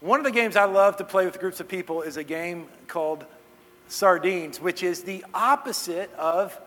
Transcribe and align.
One 0.00 0.18
of 0.18 0.24
the 0.24 0.32
games 0.32 0.56
I 0.56 0.64
love 0.64 0.96
to 0.96 1.04
play 1.04 1.26
with 1.26 1.38
groups 1.38 1.60
of 1.60 1.68
people 1.68 2.00
is 2.00 2.16
a 2.16 2.24
game 2.24 2.68
called 2.88 3.26
Sardines, 3.88 4.58
which 4.58 4.82
is 4.82 5.02
the 5.02 5.22
opposite 5.34 6.10
of 6.14 6.58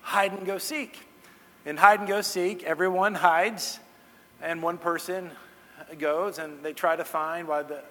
hide 0.00 0.32
and 0.32 0.44
go 0.44 0.58
seek. 0.58 0.98
In 1.64 1.76
hide 1.76 2.00
and 2.00 2.08
go 2.08 2.22
seek, 2.22 2.64
everyone 2.64 3.14
hides, 3.14 3.78
and 4.40 4.64
one 4.64 4.78
person 4.78 5.30
goes 5.96 6.40
and 6.40 6.60
they 6.64 6.72
try 6.72 6.96
to 6.96 7.04
find 7.04 7.46
while 7.46 7.62
the 7.62 7.84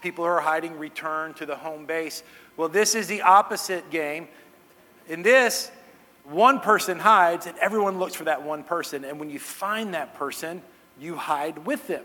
people 0.00 0.24
who 0.24 0.30
are 0.30 0.40
hiding 0.40 0.78
return 0.78 1.34
to 1.34 1.44
the 1.44 1.56
home 1.56 1.84
base. 1.84 2.22
Well, 2.56 2.70
this 2.70 2.94
is 2.94 3.06
the 3.06 3.20
opposite 3.20 3.90
game. 3.90 4.28
In 5.10 5.22
this, 5.22 5.70
one 6.24 6.60
person 6.60 6.98
hides 6.98 7.46
and 7.46 7.58
everyone 7.58 7.98
looks 7.98 8.14
for 8.14 8.24
that 8.24 8.42
one 8.42 8.64
person. 8.64 9.04
And 9.04 9.20
when 9.20 9.28
you 9.28 9.40
find 9.40 9.92
that 9.92 10.14
person, 10.14 10.62
you 10.98 11.16
hide 11.16 11.66
with 11.66 11.86
them. 11.86 12.04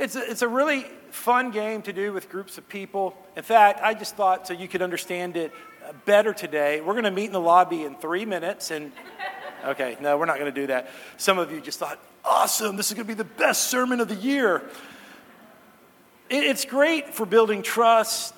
It's 0.00 0.16
a, 0.16 0.30
it's 0.30 0.40
a 0.40 0.48
really 0.48 0.86
fun 1.10 1.50
game 1.50 1.82
to 1.82 1.92
do 1.92 2.14
with 2.14 2.30
groups 2.30 2.56
of 2.56 2.66
people. 2.70 3.14
In 3.36 3.42
fact, 3.42 3.80
I 3.82 3.92
just 3.92 4.16
thought 4.16 4.46
so 4.46 4.54
you 4.54 4.66
could 4.66 4.80
understand 4.80 5.36
it 5.36 5.52
uh, 5.86 5.92
better 6.06 6.32
today. 6.32 6.80
We're 6.80 6.94
going 6.94 7.04
to 7.04 7.10
meet 7.10 7.26
in 7.26 7.32
the 7.32 7.40
lobby 7.40 7.84
in 7.84 7.96
three 7.96 8.24
minutes. 8.24 8.70
And, 8.70 8.92
okay, 9.62 9.98
no, 10.00 10.16
we're 10.16 10.24
not 10.24 10.38
going 10.38 10.50
to 10.50 10.58
do 10.58 10.68
that. 10.68 10.88
Some 11.18 11.38
of 11.38 11.52
you 11.52 11.60
just 11.60 11.78
thought, 11.78 11.98
awesome, 12.24 12.76
this 12.76 12.90
is 12.90 12.94
going 12.94 13.06
to 13.06 13.14
be 13.14 13.16
the 13.16 13.24
best 13.24 13.64
sermon 13.64 14.00
of 14.00 14.08
the 14.08 14.14
year. 14.14 14.62
It's 16.30 16.64
great 16.64 17.12
for 17.12 17.26
building 17.26 17.60
trust, 17.60 18.34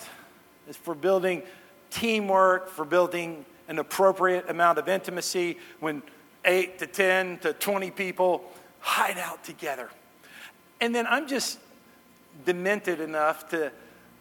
it's 0.67 0.77
for 0.77 0.97
building 0.97 1.45
teamwork, 1.91 2.71
for 2.71 2.85
building 2.85 3.45
an 3.69 3.79
appropriate 3.79 4.51
amount 4.51 4.79
of 4.79 4.89
intimacy 4.89 5.59
when 5.79 6.03
eight 6.45 6.81
to 6.81 6.89
10 6.89 7.39
to 7.39 7.53
20 7.53 7.93
people 7.93 8.51
hide 8.81 9.17
out 9.17 9.45
together. 9.45 9.89
And 10.83 10.93
then 10.93 11.07
I'm 11.07 11.29
just 11.29 11.61
demented 12.45 12.99
enough 12.99 13.49
to 13.51 13.71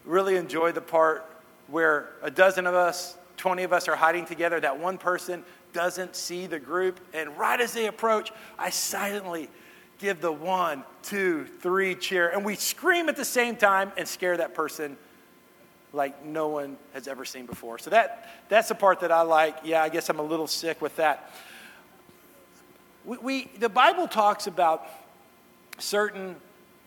really 0.06 0.36
enjoy 0.36 0.72
the 0.72 0.80
part 0.80 1.26
where 1.66 2.12
a 2.22 2.30
dozen 2.30 2.68
of 2.68 2.76
us, 2.76 3.18
20 3.38 3.64
of 3.64 3.74
us 3.74 3.88
are 3.88 3.96
hiding 3.96 4.26
together. 4.28 4.60
That 4.60 4.80
one 4.80 5.00
person 5.00 5.44
doesn't 5.74 6.16
see 6.16 6.46
the 6.46 6.60
group. 6.60 7.00
And 7.16 7.36
right 7.36 7.60
as 7.60 7.74
they 7.74 7.88
approach, 7.88 8.32
I 8.60 8.70
silently 8.70 9.50
give 9.98 10.22
the 10.22 10.32
one, 10.32 10.84
two, 11.02 11.48
three 11.62 11.96
cheer. 11.96 12.30
And 12.30 12.46
we 12.46 12.54
scream 12.54 13.10
at 13.10 13.16
the 13.16 13.26
same 13.26 13.56
time 13.56 13.92
and 13.98 14.08
scare 14.08 14.38
that 14.38 14.54
person 14.54 14.98
like 15.94 16.24
no 16.24 16.50
one 16.50 16.78
has 16.94 17.08
ever 17.08 17.26
seen 17.26 17.48
before. 17.48 17.80
So 17.80 17.90
that, 17.90 18.30
that's 18.50 18.68
the 18.68 18.76
part 18.76 19.00
that 19.00 19.12
I 19.12 19.22
like. 19.22 19.58
Yeah, 19.64 19.82
I 19.82 19.90
guess 19.90 20.10
I'm 20.10 20.20
a 20.20 20.24
little 20.24 20.46
sick 20.46 20.80
with 20.80 20.96
that. 20.98 21.34
We, 23.04 23.18
we, 23.18 23.52
the 23.58 23.68
Bible 23.68 24.08
talks 24.08 24.46
about 24.46 24.88
certain 25.80 26.36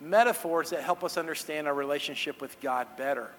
metaphors 0.04 0.70
that 0.70 0.82
help 0.82 1.02
us 1.02 1.16
understand 1.16 1.66
our 1.66 1.74
relationship 1.74 2.40
with 2.40 2.60
God 2.60 2.86
better. 2.96 3.30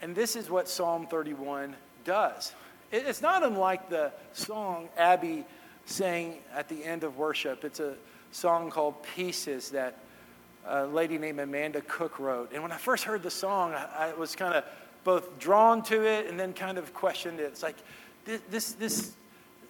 And 0.00 0.14
this 0.14 0.36
is 0.36 0.50
what 0.50 0.68
Psalm 0.68 1.06
31 1.06 1.76
does. 2.04 2.54
It's 2.90 3.22
not 3.22 3.42
unlike 3.42 3.88
the 3.88 4.12
song 4.32 4.88
Abby 4.98 5.44
sang 5.86 6.38
at 6.54 6.68
the 6.68 6.84
end 6.84 7.04
of 7.04 7.16
worship. 7.16 7.64
It's 7.64 7.80
a 7.80 7.94
song 8.32 8.70
called 8.70 9.02
Pieces 9.14 9.70
that 9.70 9.98
a 10.66 10.86
lady 10.86 11.18
named 11.18 11.40
Amanda 11.40 11.80
Cook 11.82 12.18
wrote. 12.18 12.52
And 12.52 12.62
when 12.62 12.72
I 12.72 12.76
first 12.76 13.04
heard 13.04 13.22
the 13.22 13.30
song, 13.30 13.72
I, 13.72 14.12
was 14.14 14.36
kind 14.36 14.54
of 14.54 14.64
both 15.04 15.38
drawn 15.38 15.82
to 15.84 16.06
it 16.06 16.26
and 16.28 16.38
then 16.38 16.52
kind 16.52 16.78
of 16.78 16.92
questioned 16.94 17.40
it. 17.40 17.44
It's 17.44 17.62
like, 17.62 17.76
this, 18.24 18.40
this, 18.50 18.72
this, 18.72 19.12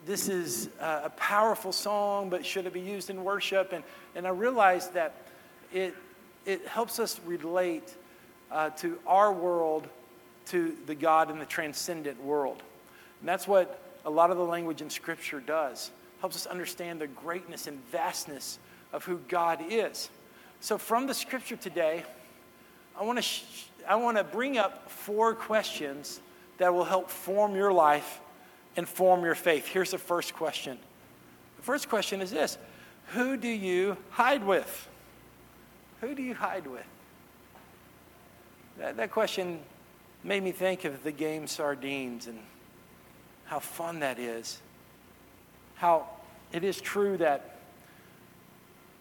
this 0.04 0.28
is 0.28 0.68
a 0.80 1.10
powerful 1.16 1.72
song, 1.72 2.28
but 2.28 2.44
should 2.44 2.66
it 2.66 2.72
be 2.72 2.80
used 2.80 3.08
in 3.08 3.24
worship? 3.24 3.72
And, 3.72 3.84
and 4.14 4.26
I 4.26 4.30
realized 4.30 4.94
that 4.94 5.14
it, 5.72 5.94
it 6.44 6.66
helps 6.66 6.98
us 6.98 7.20
relate 7.24 7.96
uh, 8.50 8.70
to 8.70 8.98
our 9.06 9.32
world 9.32 9.88
to 10.46 10.76
the 10.86 10.94
God 10.94 11.30
in 11.30 11.38
the 11.38 11.46
transcendent 11.46 12.22
world. 12.22 12.62
And 13.20 13.28
that's 13.28 13.46
what 13.46 13.80
a 14.04 14.10
lot 14.10 14.30
of 14.30 14.36
the 14.36 14.44
language 14.44 14.82
in 14.82 14.90
Scripture 14.90 15.40
does. 15.40 15.90
Helps 16.20 16.36
us 16.36 16.46
understand 16.46 17.00
the 17.00 17.06
greatness 17.06 17.66
and 17.66 17.78
vastness 17.90 18.58
of 18.92 19.04
who 19.04 19.18
God 19.28 19.60
is. 19.68 20.10
So, 20.60 20.78
from 20.78 21.06
the 21.06 21.14
Scripture 21.14 21.56
today, 21.56 22.04
I 22.98 23.04
want 23.04 23.18
to 23.18 23.22
sh- 23.22 23.64
I 23.88 23.96
want 23.96 24.16
to 24.16 24.24
bring 24.24 24.58
up 24.58 24.90
four 24.90 25.34
questions 25.34 26.20
that 26.58 26.72
will 26.72 26.84
help 26.84 27.10
form 27.10 27.56
your 27.56 27.72
life 27.72 28.20
and 28.76 28.88
form 28.88 29.24
your 29.24 29.34
faith. 29.34 29.66
Here's 29.66 29.90
the 29.90 29.98
first 29.98 30.34
question. 30.34 30.78
The 31.56 31.62
first 31.62 31.88
question 31.88 32.20
is 32.20 32.30
this 32.30 32.58
Who 33.08 33.36
do 33.36 33.48
you 33.48 33.96
hide 34.10 34.44
with? 34.44 34.88
Who 36.02 36.16
do 36.16 36.22
you 36.22 36.34
hide 36.34 36.66
with? 36.66 36.84
That, 38.78 38.96
that 38.96 39.12
question 39.12 39.60
made 40.24 40.42
me 40.42 40.50
think 40.50 40.84
of 40.84 41.04
the 41.04 41.12
game 41.12 41.46
Sardines 41.46 42.26
and 42.26 42.40
how 43.44 43.60
fun 43.60 44.00
that 44.00 44.18
is. 44.18 44.60
How 45.76 46.08
it 46.52 46.64
is 46.64 46.80
true 46.80 47.16
that 47.18 47.60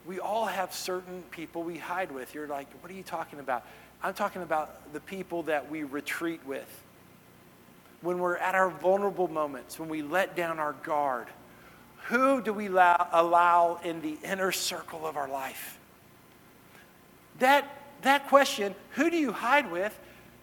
we 0.05 0.19
all 0.19 0.45
have 0.45 0.73
certain 0.75 1.23
people 1.31 1.63
we 1.63 1.79
hide 1.79 2.11
with. 2.11 2.35
You're 2.35 2.47
like, 2.47 2.67
what 2.81 2.91
are 2.91 2.95
you 2.95 3.03
talking 3.03 3.39
about? 3.39 3.65
I'm 4.03 4.13
talking 4.13 4.43
about 4.43 4.93
the 4.93 4.99
people 4.99 5.41
that 5.43 5.71
we 5.71 5.83
retreat 5.83 6.41
with. 6.45 6.83
When 8.01 8.19
we're 8.19 8.37
at 8.37 8.53
our 8.53 8.69
vulnerable 8.69 9.27
moments, 9.27 9.79
when 9.79 9.89
we 9.89 10.03
let 10.03 10.35
down 10.35 10.59
our 10.59 10.73
guard, 10.73 11.27
who 12.05 12.41
do 12.43 12.53
we 12.53 12.67
allow, 12.67 13.07
allow 13.11 13.79
in 13.83 14.01
the 14.01 14.17
inner 14.23 14.51
circle 14.51 15.07
of 15.07 15.17
our 15.17 15.27
life? 15.27 15.79
That, 17.39 17.65
that 18.01 18.27
question, 18.27 18.75
who 18.91 19.09
do 19.09 19.17
you 19.17 19.31
hide 19.31 19.71
with, 19.71 19.97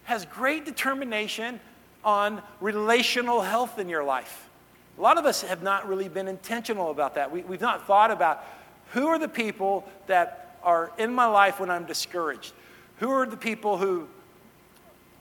has 0.04 0.24
great 0.24 0.64
determination 0.64 1.60
on 2.04 2.42
relational 2.60 3.42
health 3.42 3.78
in 3.78 3.88
your 3.88 4.04
life. 4.04 4.48
A 4.96 5.00
lot 5.00 5.18
of 5.18 5.26
us 5.26 5.42
have 5.42 5.62
not 5.62 5.86
really 5.86 6.08
been 6.08 6.28
intentional 6.28 6.90
about 6.90 7.14
that. 7.16 7.30
We, 7.30 7.42
we've 7.42 7.60
not 7.60 7.86
thought 7.86 8.10
about 8.10 8.44
who 8.92 9.06
are 9.08 9.18
the 9.18 9.28
people 9.28 9.88
that 10.06 10.56
are 10.62 10.92
in 10.98 11.14
my 11.14 11.26
life 11.26 11.60
when 11.60 11.70
I'm 11.70 11.84
discouraged? 11.84 12.52
Who 12.98 13.10
are 13.10 13.26
the 13.26 13.36
people 13.36 13.76
who 13.76 14.08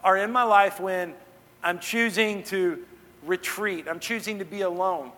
are 0.04 0.18
in 0.18 0.32
my 0.32 0.44
life 0.44 0.80
when 0.80 1.14
I'm 1.64 1.80
choosing 1.80 2.44
to 2.44 2.84
retreat? 3.26 3.88
I'm 3.88 4.00
choosing 4.00 4.40
to 4.40 4.46
be 4.46 4.62
alone. 4.62 5.12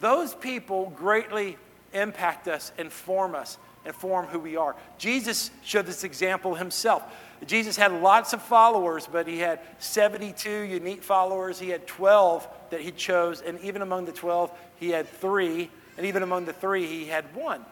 Those 0.00 0.34
people 0.34 0.92
greatly 0.96 1.56
impact 1.92 2.46
us 2.48 2.72
and 2.78 2.92
form 2.92 3.34
us 3.34 3.58
and 3.84 3.94
form 3.94 4.26
who 4.26 4.38
we 4.38 4.56
are. 4.56 4.74
Jesus 4.98 5.50
showed 5.62 5.86
this 5.86 6.04
example 6.04 6.54
himself. 6.54 7.02
Jesus 7.46 7.76
had 7.76 7.92
lots 7.92 8.32
of 8.32 8.42
followers, 8.42 9.08
but 9.10 9.26
he 9.26 9.38
had 9.38 9.60
72 9.78 10.50
unique 10.50 11.02
followers. 11.02 11.58
He 11.58 11.68
had 11.68 11.86
12 11.86 12.48
that 12.70 12.80
he 12.80 12.90
chose, 12.90 13.40
and 13.40 13.60
even 13.60 13.82
among 13.82 14.06
the 14.06 14.12
12, 14.12 14.50
he 14.76 14.90
had 14.90 15.08
three, 15.08 15.70
and 15.96 16.06
even 16.06 16.22
among 16.22 16.46
the 16.46 16.52
three, 16.52 16.86
he 16.86 17.06
had 17.06 17.24
one. 17.34 17.64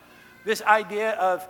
This 0.44 0.62
idea 0.62 1.12
of 1.12 1.46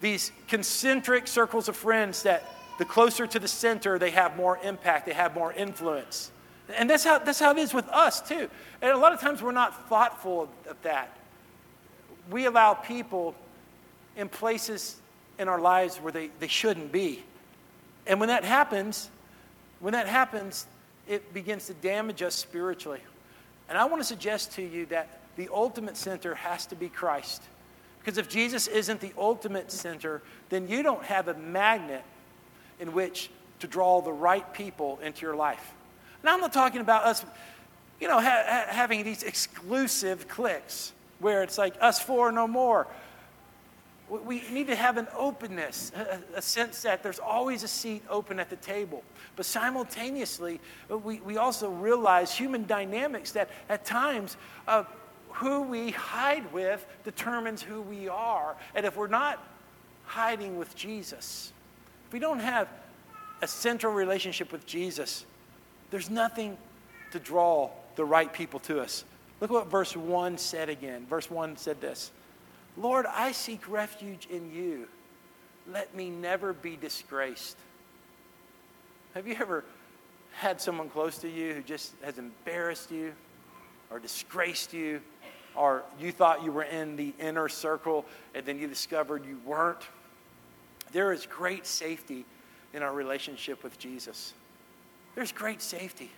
these 0.00 0.30
concentric 0.48 1.26
circles 1.26 1.68
of 1.68 1.76
friends 1.76 2.22
that 2.22 2.44
the 2.78 2.84
closer 2.84 3.26
to 3.26 3.38
the 3.38 3.48
center, 3.48 3.98
they 3.98 4.10
have 4.10 4.36
more 4.36 4.58
impact, 4.62 5.06
they 5.06 5.14
have 5.14 5.34
more 5.34 5.52
influence. 5.52 6.30
And 6.76 6.90
that's 6.90 7.04
how, 7.04 7.18
that's 7.18 7.38
how 7.38 7.52
it 7.52 7.58
is 7.58 7.72
with 7.72 7.88
us, 7.88 8.20
too. 8.20 8.50
And 8.82 8.90
a 8.90 8.96
lot 8.96 9.12
of 9.12 9.20
times 9.20 9.40
we're 9.40 9.52
not 9.52 9.88
thoughtful 9.88 10.42
of, 10.42 10.48
of 10.70 10.82
that. 10.82 11.16
We 12.30 12.46
allow 12.46 12.74
people 12.74 13.34
in 14.16 14.28
places 14.28 14.96
in 15.38 15.48
our 15.48 15.60
lives 15.60 15.98
where 15.98 16.12
they, 16.12 16.30
they 16.40 16.48
shouldn't 16.48 16.90
be. 16.90 17.22
And 18.06 18.20
when 18.20 18.28
that 18.28 18.44
happens, 18.44 19.10
when 19.80 19.92
that 19.92 20.08
happens, 20.08 20.66
it 21.06 21.32
begins 21.34 21.66
to 21.66 21.74
damage 21.74 22.22
us 22.22 22.34
spiritually. 22.34 23.00
And 23.68 23.76
I 23.76 23.84
want 23.84 24.00
to 24.00 24.06
suggest 24.06 24.52
to 24.52 24.62
you 24.62 24.86
that 24.86 25.20
the 25.36 25.48
ultimate 25.52 25.96
center 25.96 26.34
has 26.34 26.66
to 26.66 26.76
be 26.76 26.88
Christ. 26.88 27.42
Because 28.00 28.18
if 28.18 28.28
Jesus 28.28 28.68
isn't 28.68 29.00
the 29.00 29.12
ultimate 29.18 29.70
center, 29.72 30.22
then 30.48 30.68
you 30.68 30.82
don't 30.82 31.04
have 31.04 31.28
a 31.28 31.34
magnet 31.34 32.04
in 32.78 32.92
which 32.92 33.30
to 33.60 33.66
draw 33.66 34.00
the 34.00 34.12
right 34.12 34.52
people 34.52 34.98
into 35.02 35.22
your 35.22 35.34
life. 35.34 35.74
And 36.22 36.30
I'm 36.30 36.40
not 36.40 36.52
talking 36.52 36.80
about 36.80 37.04
us, 37.04 37.24
you 38.00 38.08
know, 38.08 38.20
ha- 38.20 38.66
having 38.68 39.02
these 39.02 39.22
exclusive 39.22 40.28
cliques 40.28 40.92
where 41.18 41.42
it's 41.42 41.58
like 41.58 41.74
us 41.80 42.00
four, 42.00 42.30
no 42.30 42.46
more. 42.46 42.86
We 44.08 44.42
need 44.52 44.68
to 44.68 44.76
have 44.76 44.98
an 44.98 45.08
openness, 45.16 45.90
a, 46.34 46.40
sense 46.40 46.82
that 46.82 47.02
there's 47.02 47.18
always 47.18 47.64
a 47.64 47.68
seat 47.68 48.04
open 48.08 48.38
at 48.38 48.50
the 48.50 48.56
table. 48.56 49.02
But 49.34 49.46
simultaneously, 49.46 50.60
we, 50.88 51.20
we 51.20 51.38
also 51.38 51.70
realize 51.70 52.32
human 52.32 52.66
dynamics 52.66 53.32
that 53.32 53.50
at 53.68 53.84
times, 53.84 54.36
uh, 54.68 54.84
who 55.36 55.62
we 55.62 55.90
hide 55.90 56.50
with 56.52 56.86
determines 57.04 57.62
who 57.62 57.82
we 57.82 58.08
are. 58.08 58.56
And 58.74 58.86
if 58.86 58.96
we're 58.96 59.06
not 59.06 59.44
hiding 60.04 60.56
with 60.56 60.74
Jesus, 60.74 61.52
if 62.06 62.12
we 62.12 62.18
don't 62.18 62.38
have 62.38 62.68
a 63.42 63.46
central 63.46 63.92
relationship 63.92 64.52
with 64.52 64.66
Jesus, 64.66 65.26
there's 65.90 66.08
nothing 66.08 66.56
to 67.12 67.18
draw 67.18 67.70
the 67.96 68.04
right 68.04 68.32
people 68.32 68.60
to 68.60 68.80
us. 68.80 69.04
Look 69.40 69.50
what 69.50 69.70
verse 69.70 69.94
1 69.94 70.38
said 70.38 70.68
again. 70.68 71.06
Verse 71.08 71.30
1 71.30 71.56
said 71.56 71.80
this 71.80 72.12
Lord, 72.76 73.06
I 73.06 73.32
seek 73.32 73.68
refuge 73.68 74.26
in 74.30 74.52
you. 74.52 74.88
let 75.72 75.94
me 75.94 76.10
never 76.10 76.52
be 76.52 76.76
disgraced. 76.76 77.56
Have 79.14 79.26
you 79.26 79.34
ever 79.40 79.64
had 80.32 80.60
someone 80.60 80.88
close 80.90 81.18
to 81.18 81.28
you 81.28 81.54
who 81.54 81.62
just 81.62 81.94
has 82.02 82.18
embarrassed 82.18 82.90
you 82.90 83.12
or 83.90 83.98
disgraced 83.98 84.72
you, 84.72 85.00
or 85.54 85.82
you 85.98 86.12
thought 86.12 86.44
you 86.44 86.52
were 86.52 86.64
in 86.64 86.96
the 86.96 87.14
inner 87.18 87.48
circle 87.48 88.04
and 88.34 88.44
then 88.44 88.58
you 88.58 88.68
discovered 88.68 89.24
you 89.24 89.40
weren't? 89.44 89.82
There 90.92 91.12
is 91.12 91.26
great 91.26 91.66
safety 91.66 92.24
in 92.74 92.82
our 92.82 92.92
relationship 92.92 93.64
with 93.64 93.78
Jesus. 93.78 94.34
There's 95.14 95.32
great 95.32 95.62
safety. 95.62 96.10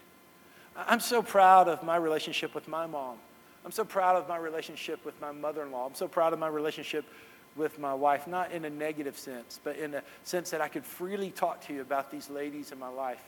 I'm 0.76 1.00
so 1.00 1.22
proud 1.22 1.68
of 1.68 1.82
my 1.82 1.96
relationship 1.96 2.54
with 2.54 2.68
my 2.68 2.86
mom. 2.86 3.16
I'm 3.64 3.72
so 3.72 3.84
proud 3.84 4.16
of 4.16 4.28
my 4.28 4.36
relationship 4.36 5.04
with 5.04 5.20
my 5.20 5.32
mother 5.32 5.62
in 5.62 5.72
law. 5.72 5.86
I'm 5.86 5.94
so 5.94 6.08
proud 6.08 6.32
of 6.32 6.38
my 6.38 6.48
relationship 6.48 7.04
with 7.56 7.78
my 7.78 7.92
wife, 7.92 8.26
not 8.26 8.52
in 8.52 8.64
a 8.64 8.70
negative 8.70 9.18
sense, 9.18 9.60
but 9.62 9.76
in 9.76 9.94
a 9.94 10.02
sense 10.24 10.50
that 10.50 10.60
I 10.60 10.68
could 10.68 10.84
freely 10.84 11.30
talk 11.30 11.66
to 11.66 11.74
you 11.74 11.80
about 11.80 12.10
these 12.10 12.30
ladies 12.30 12.72
in 12.72 12.78
my 12.78 12.88
life 12.88 13.22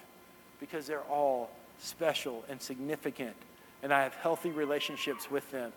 because 0.61 0.87
they're 0.87 1.03
all 1.11 1.51
special 1.81 2.45
and 2.49 2.61
significant, 2.61 3.35
and 3.83 3.93
I 3.93 4.03
have 4.03 4.15
healthy 4.15 4.51
relationships 4.51 5.31
with 5.31 5.51
them. 5.51 5.73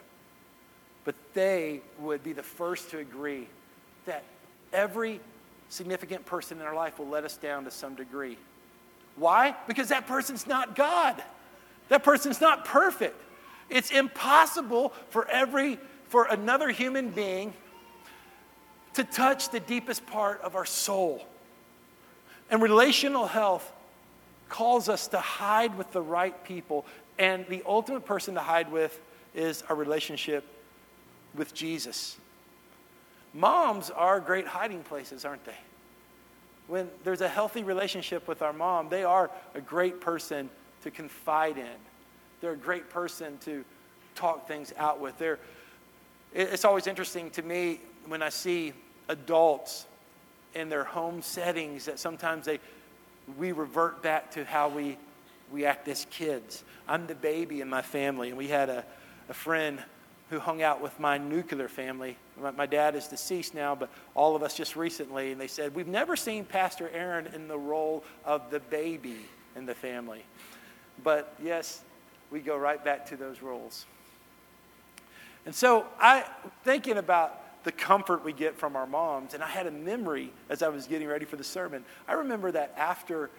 But 1.06 1.16
they 1.34 1.82
would 2.00 2.24
be 2.24 2.34
the 2.34 2.44
first 2.44 2.92
to 2.92 3.00
agree 3.00 3.48
that 4.06 4.24
every 4.72 5.20
significant 5.70 6.26
person 6.26 6.60
in 6.60 6.66
our 6.66 6.76
life 6.76 7.00
will 7.00 7.08
let 7.08 7.24
us 7.24 7.38
down 7.38 7.64
to 7.66 7.72
some 7.72 7.96
degree. 7.96 8.38
Why? 9.16 9.56
Because 9.68 9.90
that 9.90 10.08
person's 10.08 10.48
not 10.48 10.76
God. 10.76 11.22
That 11.90 12.04
person's 12.04 12.40
not 12.40 12.66
perfect. 12.66 13.20
It's 13.74 13.90
impossible 13.90 14.94
for 15.10 15.28
every 15.28 15.80
for 16.06 16.26
another 16.26 16.70
human 16.70 17.10
being 17.10 17.54
to 18.94 19.04
touch 19.04 19.50
the 19.50 19.60
deepest 19.60 20.06
part 20.06 20.40
of 20.42 20.56
our 20.56 20.66
soul. 20.66 21.26
And 22.52 22.62
relational 22.62 23.26
health 23.26 23.72
calls 24.48 24.90
us 24.90 25.08
to 25.08 25.18
hide 25.18 25.76
with 25.76 25.92
the 25.92 26.04
right 26.04 26.44
people. 26.44 26.86
And 27.18 27.48
the 27.48 27.64
ultimate 27.66 28.06
person 28.06 28.36
to 28.36 28.42
hide 28.42 28.72
with 28.72 29.02
is 29.34 29.64
our 29.70 29.76
relationship 29.76 30.46
with 31.34 31.56
Jesus. 31.56 32.16
Moms 33.34 33.90
are 33.90 34.20
great 34.20 34.46
hiding 34.46 34.84
places, 34.84 35.26
aren't 35.26 35.46
they? 35.46 35.58
When 36.68 36.92
there's 37.04 37.22
a 37.22 37.28
healthy 37.28 37.64
relationship 37.64 38.28
with 38.28 38.44
our 38.44 38.54
mom, 38.54 38.90
they 38.90 39.04
are 39.04 39.32
a 39.56 39.62
great 39.62 40.00
person 40.00 40.52
to 40.84 40.92
confide 40.92 41.58
in. 41.58 41.93
They're 42.44 42.52
a 42.52 42.58
great 42.58 42.90
person 42.90 43.38
to 43.46 43.64
talk 44.16 44.50
things 44.50 44.74
out 44.78 45.00
with. 45.00 45.18
They're, 45.18 45.40
it's 46.34 46.66
always 46.66 46.88
interesting 46.88 47.30
to 47.32 47.42
me 47.42 47.80
when 48.06 48.22
I 48.22 48.28
see 48.28 48.74
adults 49.08 49.86
in 50.54 50.68
their 50.68 50.84
home 50.84 51.22
settings 51.22 51.86
that 51.86 52.00
sometimes 52.00 52.46
they, 52.46 52.60
we 53.38 53.54
revert 53.54 54.04
back 54.04 54.30
to 54.32 54.44
how 54.44 54.68
we, 54.68 54.98
we 55.54 55.66
act 55.66 55.88
as 55.88 56.06
kids. 56.12 56.66
I'm 56.86 57.08
the 57.08 57.16
baby 57.16 57.62
in 57.62 57.70
my 57.70 57.82
family, 57.82 58.28
and 58.28 58.38
we 58.38 58.50
had 58.50 58.68
a, 58.68 58.84
a 59.30 59.34
friend 59.34 59.82
who 60.30 60.38
hung 60.38 60.62
out 60.62 60.82
with 60.82 61.00
my 61.00 61.18
nuclear 61.18 61.70
family. 61.70 62.18
My, 62.38 62.52
my, 62.52 62.66
dad 62.66 62.94
is 62.94 63.08
deceased 63.08 63.56
now, 63.56 63.74
but 63.74 63.90
all 64.16 64.36
of 64.36 64.44
us 64.44 64.54
just 64.54 64.76
recently, 64.76 65.32
and 65.32 65.40
they 65.40 65.48
said, 65.48 65.74
We've 65.74 65.88
never 65.88 66.18
seen 66.18 66.44
Pastor 66.44 66.90
Aaron 66.94 67.28
in 67.28 67.48
the 67.48 67.58
role 67.58 68.04
of 68.26 68.52
the 68.52 68.60
baby 68.60 69.20
in 69.56 69.66
the 69.66 69.76
family. 69.76 70.26
But 71.06 71.34
yes, 71.42 71.84
we 72.34 72.40
go 72.40 72.58
right 72.58 72.84
back 72.84 73.06
to 73.10 73.16
those 73.16 73.44
roles. 73.44 73.86
And 75.46 75.54
so 75.54 75.86
I 76.00 76.26
thinking 76.64 76.98
about 76.98 77.40
the 77.64 77.72
comfort 77.72 78.26
we 78.26 78.34
get 78.34 78.58
from 78.58 78.76
our 78.76 78.88
moms. 78.88 79.36
And 79.36 79.44
I 79.44 79.48
had 79.48 79.68
a 79.68 79.72
memory 79.72 80.34
as 80.50 80.64
I 80.64 80.70
was 80.70 80.88
getting 80.88 81.08
ready 81.08 81.26
for 81.26 81.36
the 81.36 81.44
sermon. 81.44 81.86
I 82.08 82.14
remember 82.14 82.52
that 82.52 82.74
after, 82.76 83.30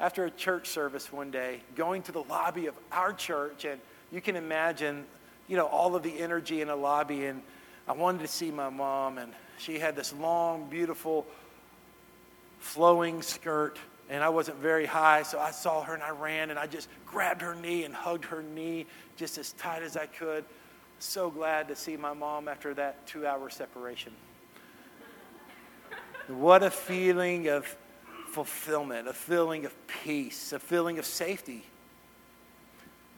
after 0.00 0.24
a 0.24 0.30
church 0.30 0.68
service 0.68 1.12
one 1.12 1.30
day, 1.30 1.60
going 1.74 2.02
to 2.02 2.12
the 2.12 2.22
lobby 2.22 2.66
of 2.66 2.74
our 2.92 3.12
church, 3.12 3.64
and 3.64 3.80
you 4.12 4.20
can 4.20 4.36
imagine, 4.36 5.04
you 5.48 5.56
know, 5.56 5.66
all 5.66 5.96
of 5.96 6.02
the 6.02 6.20
energy 6.20 6.62
in 6.62 6.68
a 6.68 6.76
lobby. 6.76 7.26
And 7.26 7.42
I 7.88 7.92
wanted 7.92 8.20
to 8.20 8.28
see 8.28 8.50
my 8.50 8.70
mom, 8.70 9.18
and 9.18 9.32
she 9.58 9.78
had 9.78 9.96
this 9.96 10.12
long, 10.12 10.70
beautiful, 10.70 11.26
flowing 12.60 13.22
skirt. 13.22 13.76
And 14.10 14.22
I 14.22 14.28
wasn't 14.28 14.58
very 14.58 14.86
high, 14.86 15.22
so 15.22 15.38
I 15.38 15.50
saw 15.50 15.82
her 15.82 15.94
and 15.94 16.02
I 16.02 16.10
ran 16.10 16.50
and 16.50 16.58
I 16.58 16.66
just 16.66 16.88
grabbed 17.06 17.40
her 17.42 17.54
knee 17.54 17.84
and 17.84 17.94
hugged 17.94 18.26
her 18.26 18.42
knee 18.42 18.86
just 19.16 19.38
as 19.38 19.52
tight 19.52 19.82
as 19.82 19.96
I 19.96 20.06
could 20.06 20.44
so 21.04 21.30
glad 21.30 21.68
to 21.68 21.76
see 21.76 21.96
my 21.96 22.12
mom 22.12 22.48
after 22.48 22.74
that 22.74 23.06
two 23.06 23.26
hour 23.26 23.50
separation. 23.50 24.12
what 26.28 26.62
a 26.62 26.70
feeling 26.70 27.48
of 27.48 27.76
fulfillment, 28.30 29.06
a 29.06 29.12
feeling 29.12 29.64
of 29.64 29.86
peace, 29.86 30.52
a 30.52 30.58
feeling 30.58 30.98
of 30.98 31.04
safety. 31.04 31.64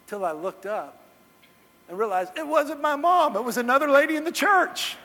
Till 0.06 0.24
I 0.24 0.32
looked 0.32 0.66
up 0.66 1.00
and 1.88 1.98
realized 1.98 2.32
it 2.36 2.46
wasn't 2.46 2.80
my 2.80 2.96
mom, 2.96 3.36
it 3.36 3.44
was 3.44 3.56
another 3.56 3.88
lady 3.88 4.16
in 4.16 4.24
the 4.24 4.32
church. 4.32 4.96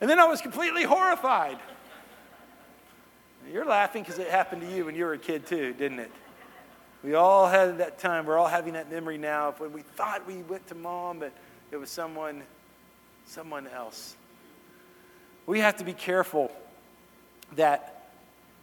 And 0.00 0.10
then 0.10 0.18
I 0.18 0.24
was 0.24 0.40
completely 0.40 0.82
horrified. 0.82 1.58
You're 3.52 3.66
laughing 3.66 4.02
because 4.02 4.18
it 4.18 4.28
happened 4.28 4.62
to 4.62 4.74
you 4.74 4.86
when 4.86 4.94
you 4.94 5.04
were 5.04 5.12
a 5.12 5.18
kid, 5.18 5.46
too, 5.46 5.74
didn't 5.74 6.00
it? 6.00 6.10
We 7.02 7.14
all 7.14 7.46
had 7.46 7.78
that 7.78 7.98
time. 7.98 8.24
We're 8.24 8.38
all 8.38 8.48
having 8.48 8.72
that 8.74 8.90
memory 8.90 9.18
now 9.18 9.48
of 9.48 9.60
when 9.60 9.72
we 9.72 9.82
thought 9.82 10.26
we 10.26 10.36
went 10.36 10.66
to 10.68 10.74
mom, 10.74 11.18
but 11.18 11.32
it 11.70 11.76
was 11.76 11.90
someone, 11.90 12.42
someone 13.26 13.66
else. 13.66 14.16
We 15.46 15.60
have 15.60 15.76
to 15.76 15.84
be 15.84 15.92
careful 15.92 16.50
that 17.56 18.10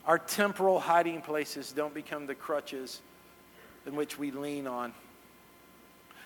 our 0.07 0.17
temporal 0.17 0.79
hiding 0.79 1.21
places 1.21 1.71
don't 1.71 1.93
become 1.93 2.25
the 2.25 2.33
crutches 2.33 3.01
in 3.85 3.95
which 3.95 4.17
we 4.17 4.31
lean 4.31 4.65
on. 4.65 4.93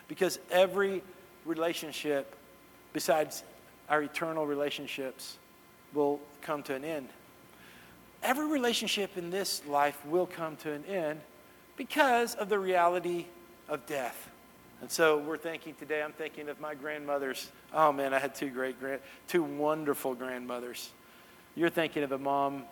Because 0.07 0.39
every 0.49 1.03
relationship, 1.43 2.35
besides 2.93 3.43
our 3.89 4.01
eternal 4.01 4.47
relationships, 4.47 5.37
will 5.93 6.21
come 6.41 6.63
to 6.63 6.73
an 6.73 6.85
end. 6.85 7.09
Every 8.25 8.47
relationship 8.47 9.17
in 9.17 9.29
this 9.29 9.61
life 9.67 10.03
will 10.03 10.25
come 10.25 10.55
to 10.57 10.71
an 10.71 10.83
end 10.85 11.21
because 11.77 12.33
of 12.33 12.49
the 12.49 12.57
reality 12.57 13.27
of 13.69 13.85
death. 13.85 14.31
And 14.81 14.89
so 14.89 15.19
we're 15.19 15.37
thinking 15.37 15.75
today, 15.75 16.01
I'm 16.01 16.11
thinking 16.11 16.49
of 16.49 16.59
my 16.59 16.73
grandmothers. 16.73 17.51
Oh 17.71 17.91
man, 17.91 18.15
I 18.15 18.19
had 18.19 18.33
two 18.33 18.49
great 18.49 18.79
grand, 18.79 19.01
two 19.27 19.43
wonderful 19.43 20.15
grandmothers. 20.15 20.89
You're 21.55 21.69
thinking 21.69 22.01
of 22.01 22.13
a 22.13 22.17
mom, 22.17 22.63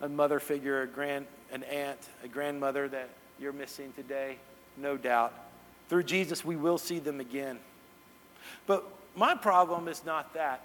a 0.00 0.08
mother 0.08 0.40
figure, 0.40 0.80
a 0.80 0.86
grand, 0.86 1.26
an 1.52 1.64
aunt, 1.64 1.98
a 2.24 2.28
grandmother 2.28 2.88
that 2.88 3.10
you're 3.38 3.52
missing 3.52 3.92
today, 3.92 4.36
no 4.78 4.96
doubt. 4.96 5.34
Through 5.90 6.04
Jesus, 6.04 6.46
we 6.46 6.56
will 6.56 6.78
see 6.78 6.98
them 6.98 7.20
again. 7.20 7.58
But 8.66 8.88
my 9.14 9.34
problem 9.34 9.86
is 9.86 10.02
not 10.06 10.32
that. 10.32 10.62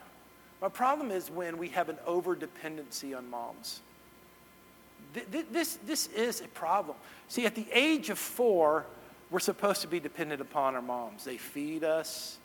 My 0.61 0.69
problem 0.69 1.11
is 1.11 1.29
when 1.29 1.57
we 1.57 1.67
have 1.69 1.89
an 1.89 1.97
over 2.05 2.35
dependency 2.35 3.13
on 3.13 3.29
moms. 3.29 3.81
This, 5.51 5.77
this 5.85 6.07
is 6.07 6.41
a 6.41 6.47
problem. 6.49 6.97
See, 7.27 7.45
at 7.45 7.55
the 7.55 7.65
age 7.71 8.09
of 8.09 8.17
four, 8.17 8.85
we're 9.29 9.39
supposed 9.39 9.81
to 9.81 9.87
be 9.87 9.99
dependent 9.99 10.41
upon 10.41 10.75
our 10.75 10.81
moms. 10.81 11.23
They 11.23 11.37
feed 11.37 11.83
us, 11.83 12.37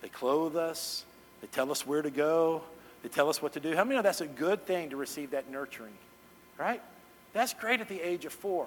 they 0.00 0.08
clothe 0.08 0.56
us, 0.56 1.04
they 1.40 1.48
tell 1.48 1.70
us 1.70 1.86
where 1.86 2.02
to 2.02 2.10
go, 2.10 2.62
they 3.02 3.08
tell 3.08 3.28
us 3.28 3.42
what 3.42 3.52
to 3.54 3.60
do. 3.60 3.74
How 3.74 3.84
many 3.84 3.96
know 3.96 4.02
that's 4.02 4.20
a 4.20 4.26
good 4.26 4.64
thing 4.66 4.90
to 4.90 4.96
receive 4.96 5.32
that 5.32 5.50
nurturing? 5.50 5.94
Right? 6.58 6.82
That's 7.32 7.52
great 7.52 7.80
at 7.80 7.88
the 7.88 8.00
age 8.00 8.24
of 8.24 8.32
four. 8.32 8.66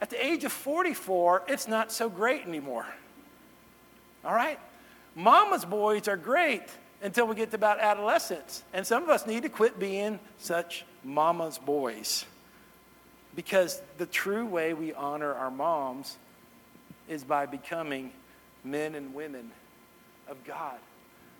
At 0.00 0.10
the 0.10 0.24
age 0.24 0.44
of 0.44 0.52
44, 0.52 1.44
it's 1.48 1.66
not 1.66 1.90
so 1.90 2.08
great 2.08 2.46
anymore. 2.46 2.86
All 4.24 4.34
right? 4.34 4.58
Mama's 5.14 5.64
boys 5.64 6.06
are 6.06 6.16
great 6.16 6.62
until 7.02 7.26
we 7.26 7.34
get 7.34 7.50
to 7.50 7.56
about 7.56 7.80
adolescence. 7.80 8.62
And 8.72 8.86
some 8.86 9.02
of 9.02 9.08
us 9.08 9.26
need 9.26 9.42
to 9.42 9.48
quit 9.48 9.78
being 9.78 10.18
such 10.38 10.84
mama's 11.04 11.58
boys. 11.58 12.24
Because 13.38 13.80
the 13.98 14.06
true 14.06 14.46
way 14.46 14.74
we 14.74 14.92
honor 14.92 15.32
our 15.32 15.52
moms 15.52 16.16
is 17.08 17.22
by 17.22 17.46
becoming 17.46 18.10
men 18.64 18.96
and 18.96 19.14
women 19.14 19.52
of 20.26 20.42
God, 20.42 20.74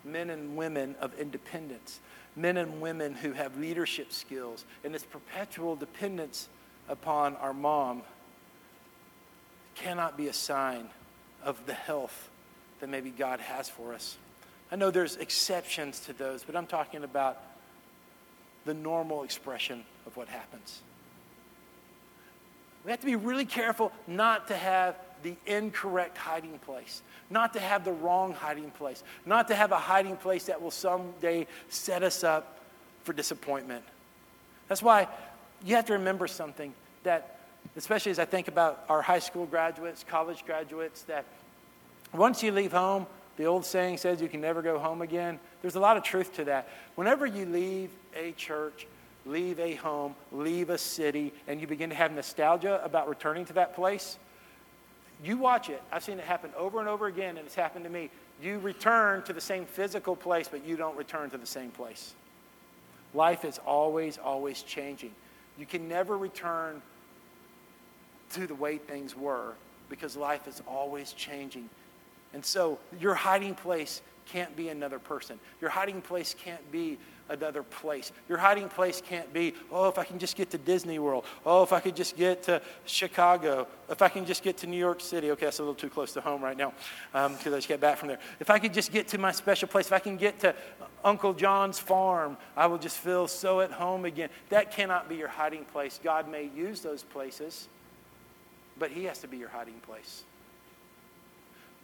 men 0.05 0.31
and 0.31 0.57
women 0.57 0.95
of 1.00 1.12
independence, 1.19 1.99
men 2.37 2.57
and 2.57 2.81
women 2.81 3.14
who 3.14 3.33
have 3.33 3.59
leadership 3.59 4.12
skills. 4.12 4.64
And 4.85 4.95
this 4.95 5.02
perpetual 5.02 5.75
dependence 5.75 6.49
upon 6.88 7.35
our 7.35 7.52
mom 7.52 8.02
cannot 9.75 10.17
be 10.17 10.28
a 10.28 10.33
sign 10.33 10.90
of 11.43 11.67
the 11.67 11.75
health 11.75 12.31
that 12.78 12.88
maybe 12.88 13.11
God 13.11 13.40
has 13.40 13.69
for 13.69 13.93
us. 13.93 14.17
I 14.71 14.76
know 14.76 14.93
there's 14.93 15.17
exceptions 15.17 15.99
to 16.07 16.12
those, 16.12 16.45
but 16.45 16.55
I'm 16.55 16.69
talking 16.69 17.02
about 17.02 17.43
the 18.67 18.75
normal 18.75 19.25
expression 19.25 19.83
of 20.07 20.17
what 20.17 20.28
happens. 20.28 20.81
We 22.85 22.90
have 22.90 23.00
to 23.00 23.06
be 23.06 23.16
really 23.16 23.44
careful 23.44 23.92
not 24.06 24.49
to 24.49 24.56
have 24.56 24.97
the 25.23 25.35
incorrect 25.47 26.16
hiding 26.16 26.58
place, 26.61 27.02
not 27.28 27.52
to 27.54 27.61
have 27.61 27.85
the 27.85 27.92
wrong 27.92 28.32
hiding 28.32 28.70
place, 28.70 29.02
not 29.26 29.49
to 29.49 29.54
have 29.54 29.73
a 29.73 29.78
hiding 29.78 30.16
place 30.16 30.44
that 30.47 30.62
will 30.62 30.70
someday 30.70 31.47
set 31.68 32.02
us 32.02 32.23
up 32.23 32.58
for 33.02 33.12
disappointment. 33.12 33.85
That's 34.68 34.82
why 34.82 35.08
you 35.64 35.75
have 35.76 35.87
to 35.87 35.94
remember 35.94 36.26
something 36.26 36.73
that, 37.02 37.38
especially 37.76 38.12
as 38.12 38.18
I 38.18 38.25
think 38.25 38.49
about 38.49 38.85
our 38.88 39.02
high 39.02 39.18
school 39.18 39.47
graduates, 39.47 40.04
college 40.08 40.44
graduates, 40.47 41.02
that 41.02 41.25
once 42.12 42.42
you 42.42 42.52
leave 42.52 42.73
home, 42.73 43.06
the 43.37 43.44
old 43.44 43.64
saying 43.64 43.99
says 43.99 44.20
you 44.20 44.28
can 44.28 44.40
never 44.40 44.62
go 44.62 44.78
home 44.78 45.02
again. 45.02 45.38
There's 45.62 45.76
a 45.76 45.80
lot 45.80 45.97
of 45.97 46.02
truth 46.02 46.35
to 46.37 46.44
that. 46.44 46.68
Whenever 46.97 47.26
you 47.26 47.47
leave 47.47 47.90
a 48.14 48.32
church, 48.32 48.87
leave 49.28 49.61
a 49.61 49.75
home, 49.75 50.14
leave 50.32 50.70
a 50.70 50.78
city, 50.78 51.32
and 51.47 51.61
you 51.61 51.66
begin 51.66 51.90
to 51.90 51.97
have 51.97 52.12
nostalgia 52.12 52.82
about 52.82 53.08
returning 53.08 53.44
to 53.44 53.52
that 53.52 53.75
place, 53.75 54.18
you 55.23 55.37
watch 55.37 55.68
it. 55.68 55.82
I've 55.92 56.02
seen 56.02 56.18
it 56.18 56.25
happen 56.25 56.50
over 56.56 56.80
and 56.80 56.88
over 56.88 57.06
again, 57.06 57.37
and 57.37 57.47
it's 57.47 57.54
happened 57.54 57.85
to 57.85 57.90
me. 57.90 58.11
You 58.40 58.58
return 58.61 59.23
to 59.25 59.32
the 59.32 59.40
same 59.40 59.66
physical 59.66 60.16
place, 60.16 60.49
but 60.49 60.64
you 60.64 60.76
don't 60.76 60.97
return 60.97 61.30
to 61.30 61.38
the 61.38 61.47
same 61.47 61.70
place. 61.70 62.14
Life 63.14 63.44
is 63.44 63.58
always, 63.66 64.16
always 64.16 64.62
changing. 64.62 65.12
You 65.58 65.66
can 65.66 65.88
never 65.88 66.16
return 66.16 66.80
to 68.32 68.47
the 68.47 68.54
way 68.54 68.78
things 68.78 69.16
were 69.16 69.54
because 69.88 70.16
life 70.16 70.47
is 70.47 70.62
always 70.68 71.12
changing. 71.12 71.68
And 72.32 72.44
so 72.44 72.78
your 73.00 73.14
hiding 73.14 73.54
place 73.54 74.02
can't 74.28 74.54
be 74.56 74.68
another 74.68 74.99
person. 74.99 75.38
Your 75.61 75.70
hiding 75.70 76.00
place 76.00 76.35
can't 76.38 76.70
be 76.70 76.99
another 77.28 77.62
place. 77.62 78.12
Your 78.28 78.38
hiding 78.38 78.68
place 78.68 79.02
can't 79.04 79.32
be, 79.32 79.54
oh, 79.70 79.88
if 79.88 79.99
I 79.99 80.04
can 80.04 80.18
just 80.18 80.37
get 80.37 80.50
to 80.50 80.58
Disney 80.58 80.99
World. 80.99 81.25
Oh, 81.44 81.62
if 81.62 81.73
I 81.73 81.80
could 81.80 81.97
just 81.97 82.16
get 82.16 82.42
to 82.44 82.62
Chicago. 82.87 83.66
If 83.90 84.02
I 84.02 84.08
can 84.08 84.25
just 84.25 84.42
get 84.42 84.58
to 84.58 84.66
New 84.66 84.78
York 84.78 85.00
City. 85.00 85.30
Okay, 85.32 85.47
that's 85.47 85.58
a 85.58 85.62
little 85.62 85.75
too 85.75 85.90
close 85.90 86.12
to 86.14 86.20
home 86.20 86.42
right 86.42 86.56
now 86.56 86.73
because 87.12 87.47
um, 87.47 87.54
I 87.54 87.56
just 87.56 87.68
got 87.68 87.80
back 87.80 87.99
from 87.99 88.08
there. 88.08 88.18
If 88.40 88.50
I 88.50 88.58
could 88.58 88.73
just 88.73 88.92
get 88.92 89.08
to 89.08 89.18
my 89.18 89.32
special 89.32 89.68
place, 89.68 89.87
if 89.87 89.92
I 89.92 89.99
can 89.99 90.16
get 90.16 90.40
to 90.40 90.54
Uncle 91.04 91.32
John's 91.32 91.78
farm, 91.78 92.37
I 92.56 92.66
will 92.66 92.78
just 92.78 92.99
feel 92.99 93.28
so 93.28 93.61
at 93.61 93.70
home 93.70 94.04
again. 94.04 94.30
That 94.49 94.73
cannot 94.73 95.08
be 95.08 95.16
your 95.16 95.28
hiding 95.28 95.64
place. 95.66 96.00
God 96.02 96.30
may 96.30 96.50
use 96.54 96.80
those 96.80 97.02
places, 97.02 97.68
but 98.78 98.90
He 98.90 99.04
has 99.04 99.18
to 99.20 99.28
be 99.28 99.37
your 99.37 99.49
hiding 99.49 99.80
place. 99.80 100.25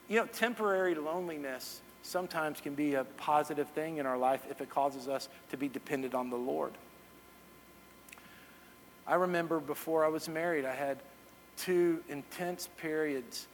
You 0.08 0.20
know, 0.20 0.26
temporary 0.26 0.94
loneliness 0.94 1.80
sometimes 2.04 2.60
can 2.60 2.74
be 2.74 2.94
a 2.94 3.04
positive 3.16 3.68
thing 3.70 3.96
in 3.96 4.06
our 4.06 4.18
life 4.18 4.46
if 4.50 4.60
it 4.60 4.68
causes 4.68 5.08
us 5.08 5.28
to 5.50 5.56
be 5.56 5.68
dependent 5.68 6.14
on 6.14 6.30
the 6.30 6.36
Lord. 6.36 6.72
I 9.06 9.14
remember 9.14 9.58
before 9.58 10.04
I 10.04 10.08
was 10.08 10.28
married, 10.28 10.64
I 10.64 10.74
had 10.74 10.98
two 11.56 12.02
intense 12.08 12.68
periods 12.76 13.46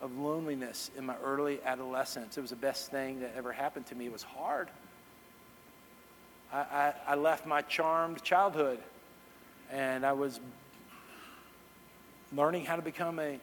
of 0.00 0.16
loneliness 0.16 0.90
in 0.96 1.04
my 1.04 1.16
early 1.22 1.60
adolescence. 1.64 2.38
It 2.38 2.40
was 2.40 2.50
the 2.50 2.56
best 2.56 2.90
thing 2.90 3.20
that 3.20 3.34
ever 3.36 3.52
happened 3.52 3.86
to 3.86 3.94
me. 3.94 4.06
It 4.06 4.12
was 4.12 4.22
hard. 4.22 4.68
I, 6.52 6.58
I, 6.58 6.94
I 7.08 7.14
left 7.14 7.46
my 7.46 7.62
charmed 7.62 8.22
childhood 8.22 8.78
and 9.70 10.06
I 10.06 10.12
was 10.12 10.40
learning 12.34 12.64
how 12.64 12.76
to 12.76 12.82
become 12.82 13.18
a, 13.18 13.38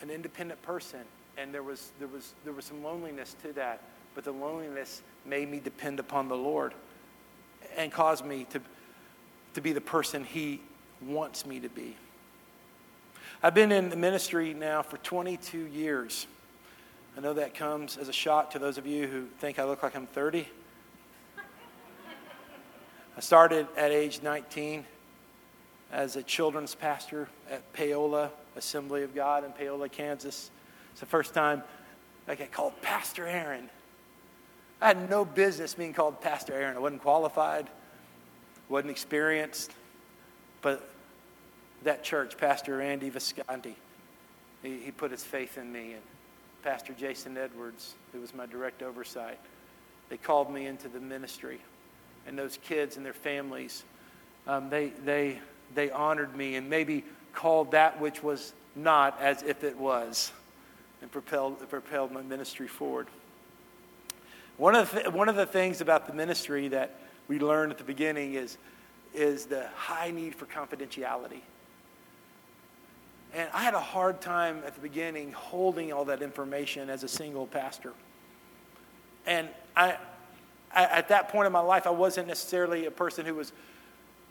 an 0.00 0.10
independent 0.10 0.62
person 0.62 1.00
and 1.36 1.52
there 1.54 1.62
was, 1.62 1.92
there, 1.98 2.08
was, 2.08 2.34
there 2.44 2.52
was 2.52 2.64
some 2.64 2.82
loneliness 2.82 3.34
to 3.42 3.52
that. 3.54 3.80
But 4.14 4.24
the 4.24 4.32
loneliness 4.32 5.02
made 5.24 5.50
me 5.50 5.60
depend 5.60 6.00
upon 6.00 6.28
the 6.28 6.36
Lord 6.36 6.74
and 7.76 7.92
caused 7.92 8.24
me 8.24 8.46
to, 8.50 8.60
to 9.54 9.60
be 9.60 9.72
the 9.72 9.80
person 9.80 10.24
He 10.24 10.60
wants 11.00 11.46
me 11.46 11.60
to 11.60 11.68
be. 11.68 11.96
I've 13.42 13.54
been 13.54 13.72
in 13.72 13.88
the 13.88 13.96
ministry 13.96 14.52
now 14.52 14.82
for 14.82 14.98
22 14.98 15.58
years. 15.58 16.26
I 17.16 17.20
know 17.20 17.32
that 17.34 17.54
comes 17.54 17.96
as 17.96 18.08
a 18.08 18.12
shock 18.12 18.50
to 18.50 18.58
those 18.58 18.78
of 18.78 18.86
you 18.86 19.06
who 19.06 19.26
think 19.38 19.58
I 19.58 19.64
look 19.64 19.82
like 19.82 19.96
I'm 19.96 20.06
30. 20.06 20.46
I 23.16 23.20
started 23.20 23.66
at 23.76 23.90
age 23.90 24.20
19 24.22 24.84
as 25.92 26.16
a 26.16 26.22
children's 26.22 26.74
pastor 26.74 27.28
at 27.50 27.72
Paola 27.72 28.30
Assembly 28.56 29.02
of 29.02 29.14
God 29.14 29.44
in 29.44 29.52
Paola, 29.52 29.88
Kansas. 29.88 30.50
It's 30.92 31.00
the 31.00 31.06
first 31.06 31.34
time 31.34 31.62
I 32.28 32.34
get 32.34 32.52
called 32.52 32.80
Pastor 32.82 33.26
Aaron. 33.26 33.68
I 34.80 34.88
had 34.88 35.10
no 35.10 35.24
business 35.24 35.74
being 35.74 35.92
called 35.92 36.20
Pastor 36.20 36.54
Aaron. 36.54 36.76
I 36.76 36.80
wasn't 36.80 37.02
qualified, 37.02 37.68
wasn't 38.68 38.90
experienced. 38.90 39.72
But 40.62 40.88
that 41.84 42.02
church, 42.02 42.36
Pastor 42.38 42.80
Andy 42.80 43.10
Visconti, 43.10 43.76
he, 44.62 44.78
he 44.78 44.90
put 44.90 45.10
his 45.10 45.22
faith 45.22 45.58
in 45.58 45.70
me. 45.72 45.92
And 45.92 46.02
Pastor 46.62 46.94
Jason 46.94 47.36
Edwards, 47.36 47.94
who 48.12 48.20
was 48.20 48.34
my 48.34 48.46
direct 48.46 48.82
oversight, 48.82 49.38
they 50.08 50.16
called 50.16 50.52
me 50.52 50.66
into 50.66 50.88
the 50.88 51.00
ministry. 51.00 51.60
And 52.26 52.38
those 52.38 52.58
kids 52.62 52.96
and 52.96 53.04
their 53.04 53.12
families, 53.12 53.84
um, 54.46 54.70
they, 54.70 54.88
they, 55.04 55.38
they 55.74 55.90
honored 55.90 56.34
me 56.36 56.56
and 56.56 56.68
maybe 56.68 57.04
called 57.34 57.72
that 57.72 58.00
which 58.00 58.22
was 58.22 58.52
not 58.76 59.20
as 59.20 59.42
if 59.42 59.64
it 59.64 59.76
was 59.76 60.32
and 61.02 61.10
propelled, 61.10 61.68
propelled 61.68 62.12
my 62.12 62.22
ministry 62.22 62.68
forward. 62.68 63.06
One 64.60 64.74
of, 64.74 64.92
the, 64.92 65.10
one 65.10 65.30
of 65.30 65.36
the 65.36 65.46
things 65.46 65.80
about 65.80 66.06
the 66.06 66.12
ministry 66.12 66.68
that 66.68 66.94
we 67.28 67.38
learned 67.38 67.72
at 67.72 67.78
the 67.78 67.84
beginning 67.84 68.34
is, 68.34 68.58
is 69.14 69.46
the 69.46 69.66
high 69.74 70.10
need 70.10 70.34
for 70.34 70.44
confidentiality. 70.44 71.40
And 73.32 73.48
I 73.54 73.62
had 73.62 73.72
a 73.72 73.80
hard 73.80 74.20
time 74.20 74.60
at 74.66 74.74
the 74.74 74.82
beginning 74.82 75.32
holding 75.32 75.94
all 75.94 76.04
that 76.04 76.20
information 76.20 76.90
as 76.90 77.04
a 77.04 77.08
single 77.08 77.46
pastor. 77.46 77.94
And 79.24 79.48
I, 79.74 79.96
I, 80.74 80.84
at 80.84 81.08
that 81.08 81.30
point 81.30 81.46
in 81.46 81.52
my 81.54 81.60
life, 81.60 81.86
I 81.86 81.90
wasn't 81.90 82.28
necessarily 82.28 82.84
a 82.84 82.90
person 82.90 83.24
who 83.24 83.36
was, 83.36 83.54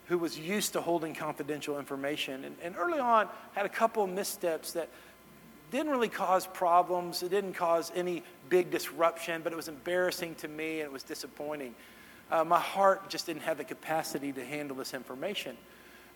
who 0.06 0.16
was 0.16 0.38
used 0.38 0.74
to 0.74 0.80
holding 0.80 1.12
confidential 1.12 1.76
information. 1.76 2.44
And, 2.44 2.56
and 2.62 2.76
early 2.78 3.00
on, 3.00 3.26
I 3.26 3.58
had 3.58 3.66
a 3.66 3.68
couple 3.68 4.04
of 4.04 4.10
missteps 4.10 4.74
that, 4.74 4.90
didn't 5.70 5.90
really 5.90 6.08
cause 6.08 6.46
problems. 6.46 7.22
It 7.22 7.30
didn't 7.30 7.54
cause 7.54 7.92
any 7.94 8.22
big 8.48 8.70
disruption, 8.70 9.42
but 9.42 9.52
it 9.52 9.56
was 9.56 9.68
embarrassing 9.68 10.34
to 10.36 10.48
me 10.48 10.80
and 10.80 10.86
it 10.86 10.92
was 10.92 11.02
disappointing. 11.02 11.74
Uh, 12.30 12.44
my 12.44 12.58
heart 12.58 13.08
just 13.08 13.26
didn't 13.26 13.42
have 13.42 13.58
the 13.58 13.64
capacity 13.64 14.32
to 14.32 14.44
handle 14.44 14.76
this 14.76 14.94
information. 14.94 15.56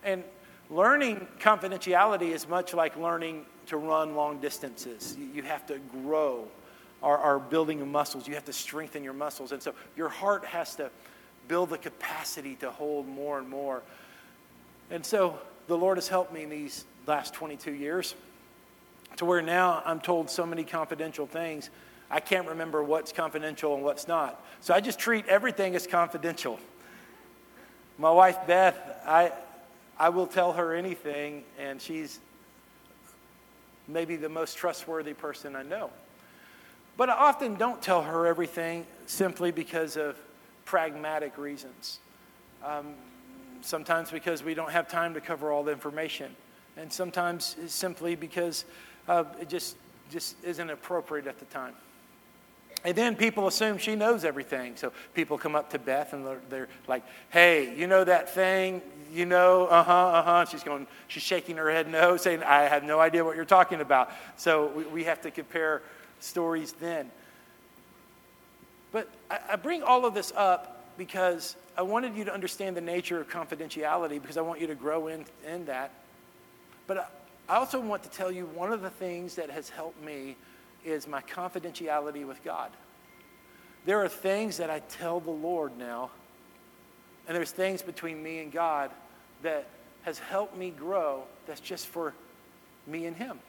And 0.03 0.23
learning 0.69 1.27
confidentiality 1.39 2.31
is 2.31 2.47
much 2.47 2.73
like 2.73 2.95
learning 2.97 3.45
to 3.67 3.77
run 3.77 4.15
long 4.15 4.39
distances. 4.39 5.17
You, 5.33 5.43
have 5.43 5.65
to 5.67 5.79
grow 6.03 6.47
our, 7.03 7.17
our 7.17 7.39
building 7.39 7.81
of 7.81 7.87
muscles, 7.87 8.27
you 8.27 8.35
have 8.35 8.45
to 8.45 8.53
strengthen 8.53 9.03
your 9.03 9.13
muscles. 9.13 9.51
And 9.51 9.61
so 9.61 9.73
your 9.95 10.09
heart 10.09 10.45
has 10.45 10.75
to 10.75 10.89
build 11.47 11.69
the 11.69 11.77
capacity 11.77 12.55
to 12.55 12.71
hold 12.71 13.07
more 13.07 13.37
and 13.39 13.49
more. 13.49 13.83
And 14.89 15.05
so 15.05 15.37
the 15.67 15.77
Lord 15.77 15.97
has 15.97 16.07
helped 16.07 16.33
me 16.33 16.43
in 16.43 16.49
these 16.49 16.85
last 17.07 17.33
22 17.33 17.73
years 17.73 18.15
to 19.17 19.25
where 19.25 19.41
now 19.41 19.81
I'm 19.85 19.99
told 19.99 20.29
so 20.29 20.45
many 20.45 20.63
confidential 20.63 21.25
things, 21.25 21.69
I 22.09 22.19
can't 22.19 22.47
remember 22.47 22.83
what's 22.83 23.11
confidential 23.11 23.73
and 23.75 23.83
what's 23.83 24.07
not. 24.07 24.43
So 24.61 24.73
I 24.73 24.81
just 24.81 24.99
treat 24.99 25.25
everything 25.27 25.75
as 25.75 25.87
confidential. 25.87 26.59
My 27.97 28.11
wife, 28.11 28.37
Beth, 28.45 28.77
I, 29.05 29.31
I 29.97 30.09
will 30.09 30.27
tell 30.27 30.53
her 30.53 30.73
anything, 30.73 31.43
and 31.57 31.81
she's 31.81 32.19
maybe 33.87 34.15
the 34.15 34.29
most 34.29 34.57
trustworthy 34.57 35.13
person 35.13 35.55
I 35.55 35.63
know. 35.63 35.89
But 36.97 37.09
I 37.09 37.13
often 37.13 37.55
don't 37.55 37.81
tell 37.81 38.01
her 38.03 38.25
everything 38.25 38.85
simply 39.05 39.51
because 39.51 39.97
of 39.97 40.17
pragmatic 40.65 41.37
reasons. 41.37 41.99
Um, 42.63 42.93
sometimes 43.61 44.11
because 44.11 44.43
we 44.43 44.53
don't 44.53 44.71
have 44.71 44.87
time 44.87 45.13
to 45.13 45.21
cover 45.21 45.51
all 45.51 45.63
the 45.63 45.71
information, 45.71 46.35
and 46.77 46.91
sometimes 46.91 47.55
simply 47.67 48.15
because 48.15 48.65
uh, 49.07 49.23
it 49.39 49.49
just, 49.49 49.75
just 50.11 50.35
isn't 50.43 50.69
appropriate 50.69 51.27
at 51.27 51.39
the 51.39 51.45
time. 51.45 51.73
And 52.83 52.95
then 52.95 53.15
people 53.15 53.47
assume 53.47 53.79
she 53.79 53.95
knows 53.95 54.23
everything. 54.23 54.75
So 54.75 54.93
people 55.15 55.39
come 55.39 55.55
up 55.55 55.71
to 55.71 55.79
Beth 55.79 56.13
and 56.13 56.25
they're, 56.25 56.41
they're 56.49 56.67
like, 56.87 57.03
hey, 57.31 57.75
you 57.75 57.87
know 57.87 58.03
that 58.03 58.33
thing? 58.33 58.81
You 59.11 59.25
know, 59.25 59.65
uh 59.65 59.83
huh, 59.83 60.07
uh 60.07 60.23
huh. 60.23 60.45
She's 60.45 60.63
going, 60.63 60.85
she's 61.07 61.23
shaking 61.23 61.57
her 61.57 61.71
head 61.71 61.89
no, 61.89 62.15
saying, 62.15 62.43
I 62.43 62.63
have 62.63 62.83
no 62.83 62.99
idea 62.99 63.25
what 63.25 63.35
you're 63.35 63.43
talking 63.43 63.81
about. 63.81 64.11
So 64.37 64.67
we, 64.67 64.83
we 64.85 65.03
have 65.05 65.21
to 65.21 65.31
compare 65.31 65.81
stories 66.19 66.73
then. 66.73 67.09
But 68.91 69.09
I, 69.31 69.39
I 69.51 69.55
bring 69.55 69.81
all 69.81 70.05
of 70.05 70.13
this 70.13 70.31
up 70.35 70.85
because 70.95 71.55
I 71.75 71.81
wanted 71.81 72.15
you 72.15 72.23
to 72.25 72.33
understand 72.33 72.77
the 72.77 72.81
nature 72.81 73.19
of 73.19 73.27
confidentiality 73.29 74.21
because 74.21 74.37
I 74.37 74.41
want 74.41 74.61
you 74.61 74.67
to 74.67 74.75
grow 74.75 75.07
in, 75.07 75.25
in 75.47 75.65
that. 75.65 75.91
But 76.85 77.11
I 77.47 77.57
also 77.57 77.79
want 77.79 78.03
to 78.03 78.09
tell 78.09 78.31
you 78.31 78.45
one 78.47 78.71
of 78.73 78.81
the 78.81 78.89
things 78.89 79.35
that 79.35 79.51
has 79.51 79.69
helped 79.69 80.03
me 80.03 80.35
is 80.83 81.07
my 81.07 81.21
confidentiality 81.21 82.25
with 82.25 82.43
God. 82.43 82.71
There 83.85 84.03
are 84.03 84.09
things 84.09 84.57
that 84.57 84.71
I 84.71 84.79
tell 84.79 85.19
the 85.19 85.31
Lord 85.31 85.77
now, 85.77 86.09
and 87.27 87.35
there's 87.35 87.51
things 87.51 87.83
between 87.83 88.21
me 88.21 88.39
and 88.39 88.51
God 88.51 88.89
that 89.43 89.67
has 90.03 90.17
helped 90.17 90.57
me 90.57 90.71
grow 90.71 91.23
that's 91.45 91.59
just 91.59 91.85
for 91.87 92.13
me 92.87 93.05
and 93.05 93.15
Him. 93.15 93.39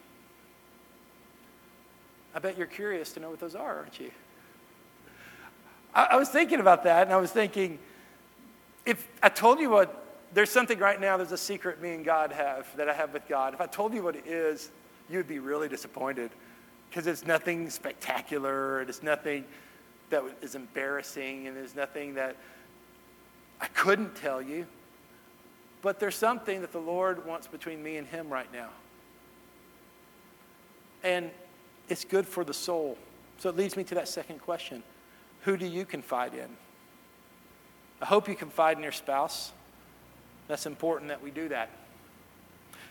I 2.34 2.38
bet 2.38 2.58
you're 2.58 2.66
curious 2.66 3.12
to 3.14 3.20
know 3.20 3.30
what 3.30 3.40
those 3.40 3.54
are, 3.54 3.78
aren't 3.78 3.98
you? 3.98 4.10
I, 5.94 6.08
I 6.12 6.16
was 6.16 6.28
thinking 6.28 6.60
about 6.60 6.84
that, 6.84 7.06
and 7.06 7.14
I 7.14 7.16
was 7.16 7.30
thinking, 7.30 7.78
if 8.84 9.08
I 9.22 9.30
told 9.30 9.58
you 9.58 9.70
what, 9.70 10.05
there's 10.34 10.50
something 10.50 10.78
right 10.78 11.00
now, 11.00 11.16
there's 11.16 11.32
a 11.32 11.38
secret 11.38 11.80
me 11.80 11.94
and 11.94 12.04
God 12.04 12.32
have 12.32 12.66
that 12.76 12.88
I 12.88 12.94
have 12.94 13.12
with 13.12 13.26
God. 13.28 13.54
If 13.54 13.60
I 13.60 13.66
told 13.66 13.94
you 13.94 14.02
what 14.02 14.16
it 14.16 14.26
is, 14.26 14.70
you 15.08 15.18
would 15.18 15.28
be 15.28 15.38
really 15.38 15.68
disappointed 15.68 16.30
because 16.88 17.06
it's 17.06 17.26
nothing 17.26 17.70
spectacular 17.70 18.80
and 18.80 18.88
it's 18.88 19.02
nothing 19.02 19.44
that 20.10 20.22
is 20.42 20.54
embarrassing 20.54 21.46
and 21.46 21.56
there's 21.56 21.74
nothing 21.74 22.14
that 22.14 22.36
I 23.60 23.66
couldn't 23.68 24.14
tell 24.16 24.42
you. 24.42 24.66
But 25.82 26.00
there's 26.00 26.16
something 26.16 26.60
that 26.62 26.72
the 26.72 26.80
Lord 26.80 27.24
wants 27.26 27.46
between 27.46 27.82
me 27.82 27.96
and 27.96 28.06
Him 28.06 28.28
right 28.28 28.52
now. 28.52 28.70
And 31.04 31.30
it's 31.88 32.04
good 32.04 32.26
for 32.26 32.44
the 32.44 32.54
soul. 32.54 32.98
So 33.38 33.48
it 33.48 33.56
leads 33.56 33.76
me 33.76 33.84
to 33.84 33.94
that 33.96 34.08
second 34.08 34.40
question 34.40 34.82
Who 35.42 35.56
do 35.56 35.66
you 35.66 35.84
confide 35.84 36.34
in? 36.34 36.48
I 38.00 38.06
hope 38.06 38.28
you 38.28 38.34
confide 38.34 38.76
in 38.76 38.82
your 38.82 38.92
spouse. 38.92 39.52
That's 40.48 40.66
important 40.66 41.08
that 41.08 41.22
we 41.22 41.30
do 41.30 41.48
that. 41.48 41.70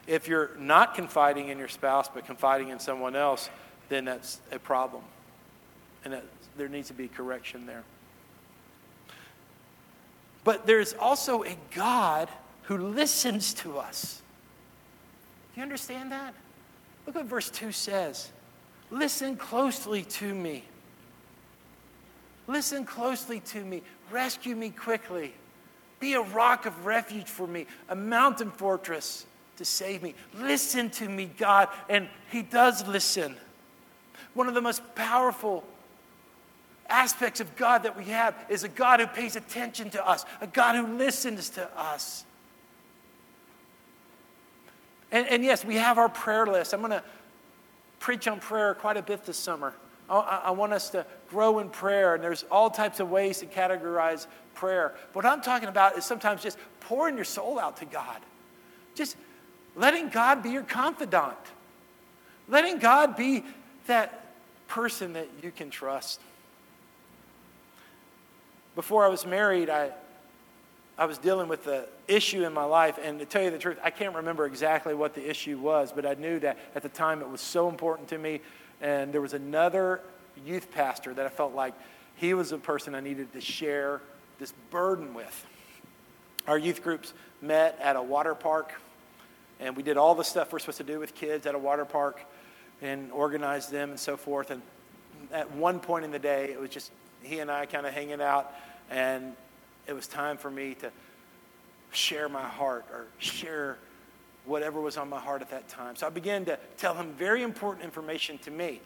If 0.07 0.27
you're 0.27 0.51
not 0.59 0.93
confiding 0.93 1.49
in 1.49 1.57
your 1.57 1.67
spouse 1.67 2.07
but 2.07 2.25
confiding 2.25 2.69
in 2.69 2.79
someone 2.79 3.15
else, 3.15 3.49
then 3.89 4.05
that's 4.05 4.39
a 4.51 4.59
problem. 4.59 5.03
And 6.03 6.13
that, 6.13 6.23
there 6.57 6.69
needs 6.69 6.89
to 6.89 6.93
be 6.93 7.07
correction 7.07 7.65
there. 7.65 7.83
But 10.43 10.67
there's 10.67 10.93
also 10.93 11.43
a 11.43 11.57
God 11.73 12.29
who 12.63 12.77
listens 12.77 13.53
to 13.55 13.79
us. 13.79 14.21
Do 15.53 15.61
you 15.61 15.63
understand 15.63 16.11
that? 16.11 16.33
Look 17.05 17.15
what 17.15 17.25
verse 17.25 17.49
2 17.49 17.71
says. 17.71 18.29
Listen 18.91 19.35
closely 19.35 20.03
to 20.03 20.33
me. 20.33 20.63
Listen 22.47 22.85
closely 22.85 23.39
to 23.39 23.63
me. 23.63 23.81
Rescue 24.11 24.55
me 24.55 24.69
quickly. 24.69 25.33
Be 26.05 26.13
a 26.13 26.21
rock 26.21 26.67
of 26.67 26.85
refuge 26.85 27.27
for 27.27 27.47
me, 27.47 27.65
a 27.89 27.95
mountain 27.95 28.51
fortress 28.51 29.25
to 29.57 29.65
save 29.65 30.03
me. 30.03 30.13
Listen 30.37 30.91
to 30.91 31.09
me, 31.09 31.31
God. 31.35 31.67
And 31.89 32.07
He 32.29 32.43
does 32.43 32.87
listen. 32.87 33.35
One 34.35 34.47
of 34.47 34.53
the 34.53 34.61
most 34.61 34.83
powerful 34.93 35.63
aspects 36.87 37.39
of 37.39 37.55
God 37.55 37.81
that 37.81 37.97
we 37.97 38.03
have 38.03 38.35
is 38.49 38.63
a 38.63 38.67
God 38.67 38.99
who 38.99 39.07
pays 39.07 39.35
attention 39.35 39.89
to 39.89 40.07
us, 40.07 40.25
a 40.41 40.45
God 40.45 40.75
who 40.75 40.95
listens 40.95 41.49
to 41.49 41.67
us. 41.75 42.23
And, 45.11 45.27
and 45.27 45.43
yes, 45.43 45.65
we 45.65 45.73
have 45.77 45.97
our 45.97 46.07
prayer 46.07 46.45
list. 46.45 46.71
I'm 46.71 46.81
going 46.81 46.91
to 46.91 47.03
preach 47.97 48.27
on 48.27 48.39
prayer 48.39 48.75
quite 48.75 48.97
a 48.97 49.01
bit 49.01 49.25
this 49.25 49.37
summer. 49.37 49.73
I, 50.07 50.43
I 50.45 50.51
want 50.51 50.71
us 50.71 50.91
to 50.91 51.03
grow 51.31 51.57
in 51.57 51.69
prayer, 51.69 52.13
and 52.13 52.23
there's 52.23 52.45
all 52.51 52.69
types 52.69 52.99
of 52.99 53.09
ways 53.09 53.39
to 53.39 53.47
categorize 53.47 54.27
prayer. 54.55 54.93
But 55.13 55.23
What 55.23 55.31
I'm 55.31 55.41
talking 55.41 55.69
about 55.69 55.97
is 55.97 56.05
sometimes 56.05 56.41
just 56.41 56.57
pouring 56.79 57.15
your 57.15 57.25
soul 57.25 57.59
out 57.59 57.77
to 57.77 57.85
God. 57.85 58.19
Just 58.95 59.17
letting 59.75 60.09
God 60.09 60.41
be 60.41 60.49
your 60.49 60.63
confidant. 60.63 61.35
Letting 62.47 62.79
God 62.79 63.15
be 63.15 63.43
that 63.87 64.25
person 64.67 65.13
that 65.13 65.27
you 65.43 65.51
can 65.51 65.69
trust. 65.69 66.21
Before 68.75 69.05
I 69.05 69.07
was 69.07 69.25
married, 69.25 69.69
I, 69.69 69.91
I 70.97 71.05
was 71.05 71.17
dealing 71.17 71.47
with 71.47 71.63
the 71.63 71.87
issue 72.07 72.45
in 72.45 72.53
my 72.53 72.63
life, 72.63 72.99
and 73.01 73.19
to 73.19 73.25
tell 73.25 73.41
you 73.41 73.51
the 73.51 73.57
truth, 73.57 73.77
I 73.83 73.89
can't 73.89 74.15
remember 74.15 74.45
exactly 74.45 74.93
what 74.93 75.13
the 75.13 75.29
issue 75.29 75.57
was, 75.57 75.91
but 75.91 76.05
I 76.05 76.13
knew 76.15 76.39
that 76.39 76.57
at 76.75 76.83
the 76.83 76.89
time 76.89 77.21
it 77.21 77.29
was 77.29 77.41
so 77.41 77.69
important 77.69 78.09
to 78.09 78.17
me. 78.17 78.41
And 78.81 79.13
there 79.13 79.21
was 79.21 79.33
another 79.33 80.01
youth 80.45 80.71
pastor 80.71 81.13
that 81.13 81.25
I 81.25 81.29
felt 81.29 81.55
like 81.55 81.73
he 82.15 82.33
was 82.33 82.51
a 82.51 82.57
person 82.57 82.95
I 82.95 82.99
needed 82.99 83.31
to 83.33 83.41
share 83.41 84.01
this 84.39 84.53
burden 84.69 85.13
with. 85.13 85.45
Our 86.47 86.57
youth 86.57 86.83
groups 86.83 87.13
met 87.41 87.79
at 87.81 87.95
a 87.95 88.01
water 88.01 88.35
park, 88.35 88.73
and 89.59 89.75
we 89.75 89.83
did 89.83 89.97
all 89.97 90.15
the 90.15 90.23
stuff 90.23 90.51
we're 90.53 90.59
supposed 90.59 90.77
to 90.77 90.83
do 90.83 90.99
with 90.99 91.15
kids 91.15 91.45
at 91.45 91.55
a 91.55 91.59
water 91.59 91.85
park 91.85 92.21
and 92.81 93.11
organized 93.11 93.71
them 93.71 93.91
and 93.91 93.99
so 93.99 94.17
forth. 94.17 94.51
And 94.51 94.61
at 95.31 95.51
one 95.51 95.79
point 95.79 96.05
in 96.05 96.11
the 96.11 96.19
day, 96.19 96.51
it 96.51 96.59
was 96.59 96.69
just 96.69 96.91
he 97.23 97.39
and 97.39 97.49
I 97.49 97.65
kind 97.65 97.85
of 97.87 97.93
hanging 97.93 98.21
out, 98.21 98.53
and 98.89 99.33
it 99.87 99.93
was 99.93 100.07
time 100.07 100.37
for 100.37 100.51
me 100.51 100.75
to 100.75 100.91
share 101.91 102.29
my 102.29 102.43
heart 102.43 102.85
or 102.91 103.05
share 103.17 103.77
whatever 104.45 104.79
was 104.79 104.97
on 104.97 105.09
my 105.09 105.19
heart 105.19 105.41
at 105.41 105.49
that 105.49 105.67
time. 105.67 105.95
So 105.95 106.05
I 106.05 106.09
began 106.09 106.45
to 106.45 106.59
tell 106.77 106.93
him 106.93 107.13
very 107.17 107.41
important 107.41 107.83
information 107.83 108.37
to 108.39 108.51
me. 108.51 108.81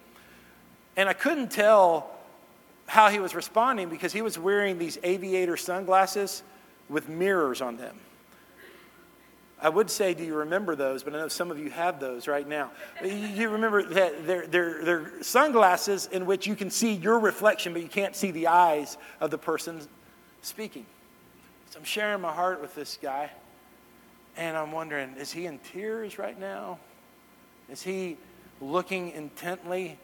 And 0.95 1.09
I 1.09 1.13
couldn't 1.13 1.51
tell 1.51 2.18
how 2.89 3.09
he 3.09 3.19
was 3.19 3.35
responding 3.35 3.87
because 3.87 4.11
he 4.11 4.23
was 4.23 4.39
wearing 4.39 4.79
these 4.79 4.97
aviator 5.03 5.55
sunglasses 5.55 6.41
with 6.89 7.07
mirrors 7.07 7.61
on 7.61 7.77
them. 7.77 7.95
I 9.61 9.69
would 9.69 9.91
say, 9.91 10.15
do 10.15 10.23
you 10.23 10.33
remember 10.33 10.75
those? 10.75 11.03
But 11.03 11.13
I 11.13 11.19
know 11.19 11.27
some 11.27 11.51
of 11.51 11.59
you 11.59 11.69
have 11.69 11.99
those 11.99 12.27
right 12.27 12.47
now. 12.47 12.71
You 13.03 13.49
remember 13.49 13.83
that 13.83 14.25
they're, 14.25 14.47
they're, 14.47 14.83
they're 14.83 15.11
sunglasses 15.21 16.09
in 16.11 16.25
which 16.25 16.47
you 16.47 16.55
can 16.55 16.71
see 16.71 16.93
your 16.93 17.19
reflection, 17.19 17.73
but 17.73 17.83
you 17.83 17.89
can't 17.89 18.15
see 18.15 18.31
the 18.31 18.47
eyes 18.47 18.97
of 19.21 19.29
the 19.29 19.37
person 19.37 19.81
speaking. 20.41 20.87
So 21.69 21.77
I'm 21.77 21.85
sharing 21.85 22.21
my 22.21 22.33
heart 22.33 22.59
with 22.59 22.73
this 22.73 22.97
guy, 22.99 23.29
and 24.35 24.57
I'm 24.57 24.71
wondering 24.71 25.13
is 25.19 25.31
he 25.31 25.45
in 25.45 25.59
tears 25.59 26.17
right 26.17 26.39
now? 26.39 26.79
Is 27.69 27.83
he 27.83 28.17
looking 28.61 29.11
intently 29.11 29.99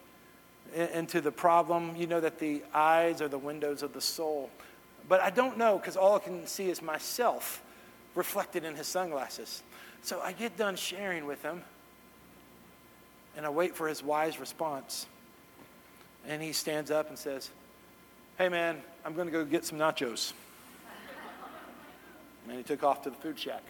into 0.73 1.21
the 1.21 1.32
problem? 1.32 1.95
You 1.95 2.08
know 2.08 2.19
that 2.19 2.39
the 2.39 2.63
eyes 2.73 3.21
are 3.21 3.28
the 3.28 3.38
windows 3.38 3.84
of 3.84 3.93
the 3.93 4.01
soul. 4.01 4.49
But 5.08 5.21
I 5.21 5.30
don't 5.30 5.58
know 5.58 5.78
because 5.78 5.95
all 5.95 6.15
I 6.15 6.19
can 6.19 6.47
see 6.47 6.69
is 6.69 6.82
myself 6.82 7.62
reflected 8.15 8.63
in 8.63 8.75
his 8.75 8.88
sunglasses. 8.88 9.62
So 10.01 10.19
I 10.21 10.32
get 10.32 10.58
done 10.58 10.75
sharing 10.75 11.25
with 11.25 11.41
him, 11.41 11.63
and 13.36 13.45
I 13.45 13.49
wait 13.49 13.75
for 13.75 13.88
his 13.88 14.04
wise 14.04 14.39
response. 14.39 15.08
And 16.28 16.41
he 16.41 16.54
stands 16.54 16.89
up 16.89 17.10
and 17.10 17.17
says, 17.17 17.49
Hey 18.38 18.49
man, 18.49 18.82
I'm 19.06 19.13
going 19.13 19.28
to 19.28 19.32
go 19.32 19.45
get 19.45 19.65
some 19.65 19.78
nachos. 19.78 20.34
And 22.47 22.58
he 22.58 22.63
took 22.63 22.84
off 22.84 23.01
to 23.04 23.10
the 23.10 23.15
food 23.15 23.39
shack. 23.39 23.63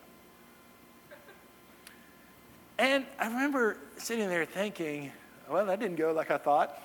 And 2.77 3.05
I 3.19 3.27
remember 3.27 3.77
sitting 3.97 4.27
there 4.27 4.45
thinking, 4.45 5.11
well, 5.49 5.65
that 5.67 5.79
didn't 5.79 5.95
go 5.95 6.11
like 6.11 6.29
I 6.29 6.37
thought. 6.37 6.81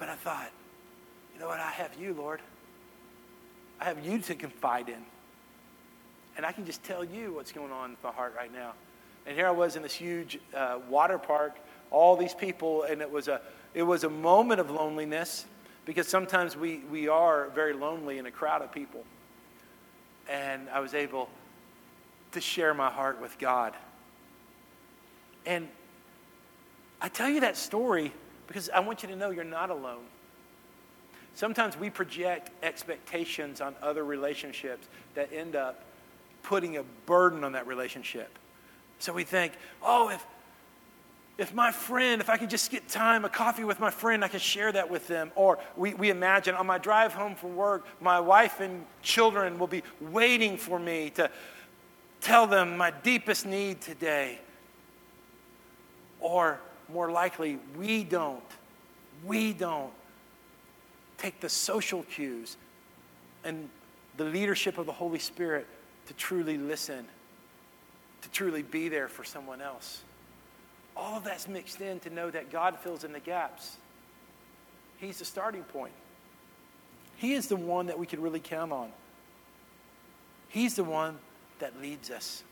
But 0.00 0.08
I 0.08 0.14
thought, 0.16 0.50
you 1.34 1.40
know 1.40 1.46
what? 1.46 1.60
I 1.60 1.70
have 1.70 1.94
you, 2.00 2.14
Lord. 2.14 2.40
I 3.78 3.84
have 3.84 4.04
you 4.04 4.18
to 4.18 4.34
confide 4.34 4.88
in. 4.88 5.04
And 6.36 6.46
I 6.46 6.52
can 6.52 6.64
just 6.64 6.82
tell 6.82 7.04
you 7.04 7.34
what's 7.34 7.52
going 7.52 7.70
on 7.70 7.90
in 7.90 7.96
my 8.02 8.10
heart 8.10 8.34
right 8.34 8.52
now. 8.52 8.72
And 9.26 9.36
here 9.36 9.46
I 9.46 9.50
was 9.50 9.76
in 9.76 9.82
this 9.82 9.92
huge 9.92 10.38
uh, 10.54 10.78
water 10.88 11.18
park, 11.18 11.56
all 11.90 12.16
these 12.16 12.32
people, 12.32 12.84
and 12.84 13.02
it 13.02 13.10
was 13.10 13.28
a, 13.28 13.42
it 13.74 13.82
was 13.82 14.04
a 14.04 14.08
moment 14.08 14.58
of 14.58 14.70
loneliness 14.70 15.44
because 15.84 16.08
sometimes 16.08 16.56
we, 16.56 16.78
we 16.90 17.08
are 17.08 17.50
very 17.50 17.74
lonely 17.74 18.16
in 18.16 18.24
a 18.24 18.30
crowd 18.30 18.62
of 18.62 18.72
people. 18.72 19.04
And 20.30 20.68
I 20.70 20.80
was 20.80 20.94
able 20.94 21.28
to 22.32 22.40
share 22.40 22.72
my 22.72 22.88
heart 22.88 23.20
with 23.20 23.38
God. 23.38 23.74
And 25.44 25.68
I 27.02 27.08
tell 27.08 27.28
you 27.28 27.40
that 27.40 27.58
story 27.58 28.12
because 28.50 28.68
I 28.68 28.80
want 28.80 29.04
you 29.04 29.08
to 29.10 29.14
know 29.14 29.30
you're 29.30 29.44
not 29.44 29.70
alone. 29.70 30.02
Sometimes 31.36 31.76
we 31.76 31.88
project 31.88 32.50
expectations 32.64 33.60
on 33.60 33.76
other 33.80 34.04
relationships 34.04 34.88
that 35.14 35.32
end 35.32 35.54
up 35.54 35.84
putting 36.42 36.76
a 36.76 36.82
burden 37.06 37.44
on 37.44 37.52
that 37.52 37.68
relationship. 37.68 38.28
So 38.98 39.12
we 39.12 39.22
think, 39.22 39.52
oh, 39.84 40.08
if, 40.08 40.26
if 41.38 41.54
my 41.54 41.70
friend, 41.70 42.20
if 42.20 42.28
I 42.28 42.38
could 42.38 42.50
just 42.50 42.72
get 42.72 42.88
time, 42.88 43.24
a 43.24 43.28
coffee 43.28 43.62
with 43.62 43.78
my 43.78 43.90
friend, 43.90 44.24
I 44.24 44.26
could 44.26 44.40
share 44.40 44.72
that 44.72 44.90
with 44.90 45.06
them. 45.06 45.30
Or 45.36 45.60
we, 45.76 45.94
we 45.94 46.10
imagine 46.10 46.56
on 46.56 46.66
my 46.66 46.78
drive 46.78 47.14
home 47.14 47.36
from 47.36 47.54
work, 47.54 47.86
my 48.00 48.18
wife 48.18 48.58
and 48.58 48.84
children 49.00 49.60
will 49.60 49.68
be 49.68 49.84
waiting 50.00 50.56
for 50.56 50.80
me 50.80 51.10
to 51.10 51.30
tell 52.20 52.48
them 52.48 52.76
my 52.76 52.90
deepest 52.90 53.46
need 53.46 53.80
today. 53.80 54.40
Or 56.18 56.58
more 56.92 57.10
likely, 57.10 57.58
we 57.78 58.04
don't. 58.04 58.42
We 59.24 59.52
don't 59.52 59.92
take 61.18 61.40
the 61.40 61.48
social 61.48 62.02
cues 62.04 62.56
and 63.44 63.68
the 64.16 64.24
leadership 64.24 64.78
of 64.78 64.86
the 64.86 64.92
Holy 64.92 65.18
Spirit 65.18 65.66
to 66.06 66.14
truly 66.14 66.58
listen, 66.58 67.06
to 68.22 68.30
truly 68.30 68.62
be 68.62 68.88
there 68.88 69.08
for 69.08 69.24
someone 69.24 69.60
else. 69.60 70.02
All 70.96 71.16
of 71.16 71.24
that's 71.24 71.48
mixed 71.48 71.80
in 71.80 72.00
to 72.00 72.10
know 72.10 72.30
that 72.30 72.50
God 72.50 72.78
fills 72.78 73.04
in 73.04 73.12
the 73.12 73.20
gaps. 73.20 73.76
He's 74.98 75.18
the 75.18 75.24
starting 75.24 75.62
point. 75.62 75.92
He 77.16 77.34
is 77.34 77.46
the 77.48 77.56
one 77.56 77.86
that 77.86 77.98
we 77.98 78.06
can 78.06 78.20
really 78.20 78.40
count 78.40 78.72
on. 78.72 78.90
He's 80.48 80.74
the 80.74 80.84
one 80.84 81.18
that 81.58 81.80
leads 81.80 82.10
us. 82.10 82.42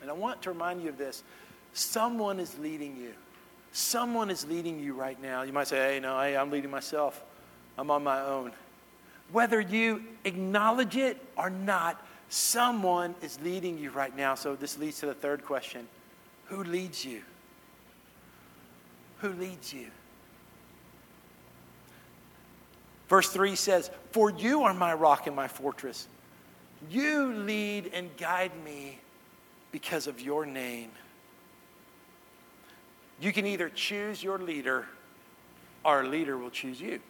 And 0.00 0.10
I 0.10 0.14
want 0.14 0.42
to 0.42 0.50
remind 0.50 0.82
you 0.82 0.90
of 0.90 0.98
this 0.98 1.22
someone 1.72 2.38
is 2.38 2.58
leading 2.58 2.96
you. 2.96 3.12
Someone 3.74 4.30
is 4.30 4.46
leading 4.46 4.78
you 4.78 4.94
right 4.94 5.20
now. 5.20 5.42
You 5.42 5.52
might 5.52 5.66
say, 5.66 5.94
hey, 5.94 5.98
no, 5.98 6.20
hey, 6.20 6.36
I'm 6.36 6.48
leading 6.48 6.70
myself. 6.70 7.24
I'm 7.76 7.90
on 7.90 8.04
my 8.04 8.20
own. 8.20 8.52
Whether 9.32 9.60
you 9.60 10.04
acknowledge 10.24 10.96
it 10.96 11.20
or 11.36 11.50
not, 11.50 12.00
someone 12.28 13.16
is 13.20 13.36
leading 13.42 13.76
you 13.76 13.90
right 13.90 14.16
now. 14.16 14.36
So 14.36 14.54
this 14.54 14.78
leads 14.78 15.00
to 15.00 15.06
the 15.06 15.14
third 15.14 15.44
question 15.44 15.88
Who 16.44 16.62
leads 16.62 17.04
you? 17.04 17.22
Who 19.18 19.30
leads 19.30 19.74
you? 19.74 19.88
Verse 23.08 23.28
3 23.30 23.56
says, 23.56 23.90
For 24.12 24.30
you 24.30 24.62
are 24.62 24.72
my 24.72 24.94
rock 24.94 25.26
and 25.26 25.34
my 25.34 25.48
fortress. 25.48 26.06
You 26.88 27.32
lead 27.32 27.90
and 27.92 28.16
guide 28.18 28.52
me 28.64 29.00
because 29.72 30.06
of 30.06 30.20
your 30.20 30.46
name. 30.46 30.92
You 33.20 33.32
can 33.32 33.46
either 33.46 33.68
choose 33.68 34.22
your 34.22 34.38
leader 34.38 34.86
or 35.84 36.02
a 36.02 36.08
leader 36.08 36.36
will 36.36 36.50
choose 36.50 36.80
you. 36.80 37.00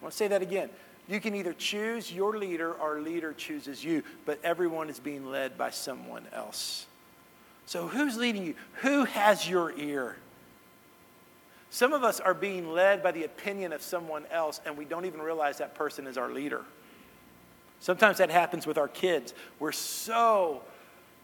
I 0.00 0.04
want 0.04 0.12
to 0.12 0.16
say 0.16 0.28
that 0.28 0.42
again. 0.42 0.70
You 1.08 1.20
can 1.20 1.34
either 1.34 1.54
choose 1.54 2.12
your 2.12 2.36
leader 2.36 2.72
or 2.72 2.98
a 2.98 3.00
leader 3.00 3.32
chooses 3.32 3.82
you, 3.82 4.02
but 4.26 4.38
everyone 4.44 4.90
is 4.90 5.00
being 5.00 5.30
led 5.30 5.56
by 5.56 5.70
someone 5.70 6.26
else. 6.32 6.86
So, 7.66 7.86
who's 7.86 8.16
leading 8.16 8.44
you? 8.44 8.54
Who 8.80 9.04
has 9.04 9.48
your 9.48 9.72
ear? 9.78 10.16
Some 11.70 11.92
of 11.92 12.02
us 12.02 12.20
are 12.20 12.34
being 12.34 12.72
led 12.72 13.02
by 13.02 13.12
the 13.12 13.24
opinion 13.24 13.72
of 13.72 13.82
someone 13.82 14.24
else, 14.30 14.60
and 14.64 14.76
we 14.76 14.84
don't 14.84 15.04
even 15.04 15.20
realize 15.20 15.58
that 15.58 15.74
person 15.74 16.06
is 16.06 16.16
our 16.16 16.30
leader. 16.30 16.64
Sometimes 17.80 18.18
that 18.18 18.30
happens 18.30 18.66
with 18.66 18.78
our 18.78 18.88
kids. 18.88 19.34
We're 19.58 19.72
so 19.72 20.62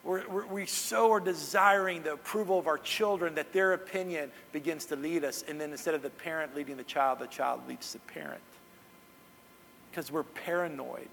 we're, 0.05 0.29
we're, 0.29 0.47
we 0.47 0.67
so 0.67 1.11
are 1.13 1.21
desiring 1.21 2.03
the 2.03 2.13
approval 2.13 2.59
of 2.59 2.67
our 2.67 2.79
children 2.79 3.35
that 3.37 3.53
their 3.53 3.73
opinion 3.73 4.31
begins 4.53 4.85
to 4.87 4.97
lead 4.97 5.25
us. 5.25 5.45
And 5.49 5.61
then 5.61 5.71
instead 5.73 5.95
of 5.95 6.03
the 6.03 6.11
parent 6.11 6.55
leading 6.55 6.77
the 6.77 6.85
child, 6.85 7.19
the 7.19 7.27
child 7.27 7.63
leads 7.67 7.93
the 7.93 7.99
parent. 8.01 8.43
Because 9.91 10.13
we're 10.13 10.25
paranoid 10.25 11.09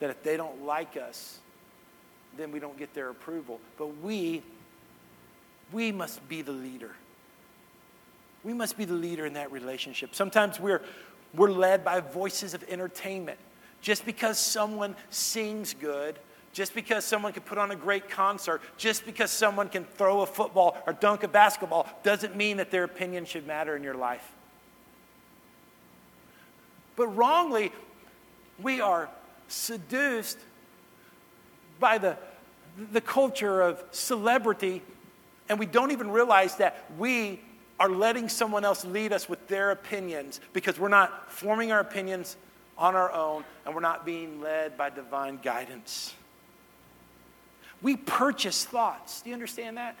that 0.00 0.10
if 0.10 0.22
they 0.22 0.36
don't 0.36 0.64
like 0.64 0.96
us, 0.96 1.38
then 2.36 2.52
we 2.52 2.58
don't 2.58 2.78
get 2.78 2.92
their 2.92 3.08
approval. 3.08 3.60
But 3.78 3.96
we, 4.02 4.42
we 5.72 5.90
must 5.90 6.28
be 6.28 6.42
the 6.42 6.52
leader. 6.52 6.90
We 8.42 8.52
must 8.52 8.76
be 8.76 8.84
the 8.84 8.94
leader 8.94 9.24
in 9.24 9.34
that 9.34 9.50
relationship. 9.50 10.14
Sometimes 10.14 10.60
we're, 10.60 10.82
we're 11.32 11.50
led 11.50 11.84
by 11.84 12.00
voices 12.00 12.52
of 12.52 12.62
entertainment. 12.68 13.38
Just 13.80 14.04
because 14.04 14.38
someone 14.38 14.94
sings 15.10 15.74
good 15.74 16.18
just 16.54 16.72
because 16.72 17.04
someone 17.04 17.32
can 17.32 17.42
put 17.42 17.58
on 17.58 17.72
a 17.72 17.76
great 17.76 18.08
concert, 18.08 18.62
just 18.78 19.04
because 19.04 19.30
someone 19.30 19.68
can 19.68 19.84
throw 19.84 20.22
a 20.22 20.26
football 20.26 20.78
or 20.86 20.92
dunk 20.92 21.24
a 21.24 21.28
basketball, 21.28 21.86
doesn't 22.04 22.36
mean 22.36 22.56
that 22.58 22.70
their 22.70 22.84
opinion 22.84 23.24
should 23.26 23.44
matter 23.44 23.76
in 23.76 23.82
your 23.82 23.96
life. 23.96 24.32
But 26.94 27.08
wrongly, 27.08 27.72
we 28.62 28.80
are 28.80 29.10
seduced 29.48 30.38
by 31.80 31.98
the, 31.98 32.16
the 32.92 33.00
culture 33.00 33.60
of 33.60 33.82
celebrity, 33.90 34.80
and 35.48 35.58
we 35.58 35.66
don't 35.66 35.90
even 35.90 36.08
realize 36.08 36.56
that 36.56 36.84
we 36.96 37.40
are 37.80 37.88
letting 37.88 38.28
someone 38.28 38.64
else 38.64 38.84
lead 38.84 39.12
us 39.12 39.28
with 39.28 39.48
their 39.48 39.72
opinions 39.72 40.40
because 40.52 40.78
we're 40.78 40.86
not 40.86 41.32
forming 41.32 41.72
our 41.72 41.80
opinions 41.80 42.36
on 42.78 42.94
our 42.94 43.12
own 43.12 43.44
and 43.66 43.74
we're 43.74 43.80
not 43.80 44.06
being 44.06 44.40
led 44.40 44.76
by 44.76 44.88
divine 44.88 45.40
guidance. 45.42 46.14
We 47.84 47.96
purchase 47.96 48.64
thoughts. 48.64 49.20
Do 49.20 49.28
you 49.28 49.34
understand 49.34 49.76
that? 49.76 49.94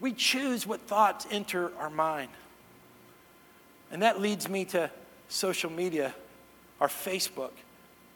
We 0.00 0.12
choose 0.12 0.66
what 0.66 0.80
thoughts 0.80 1.24
enter 1.30 1.70
our 1.78 1.88
mind. 1.88 2.30
And 3.92 4.02
that 4.02 4.20
leads 4.20 4.48
me 4.48 4.64
to 4.66 4.90
social 5.28 5.70
media, 5.70 6.12
our 6.80 6.88
Facebook. 6.88 7.52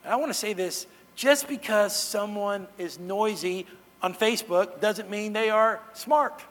And 0.03 0.13
I 0.13 0.17
want 0.17 0.31
to 0.31 0.39
say 0.39 0.53
this 0.53 0.89
just 1.15 1.47
because 1.47 1.95
someone 1.95 2.67
is 2.77 2.99
noisy 2.99 3.67
on 4.03 4.15
Facebook 4.15 4.81
doesn't 4.81 5.09
mean 5.09 5.33
they 5.33 5.51
are 5.51 5.79
smart. 5.95 6.43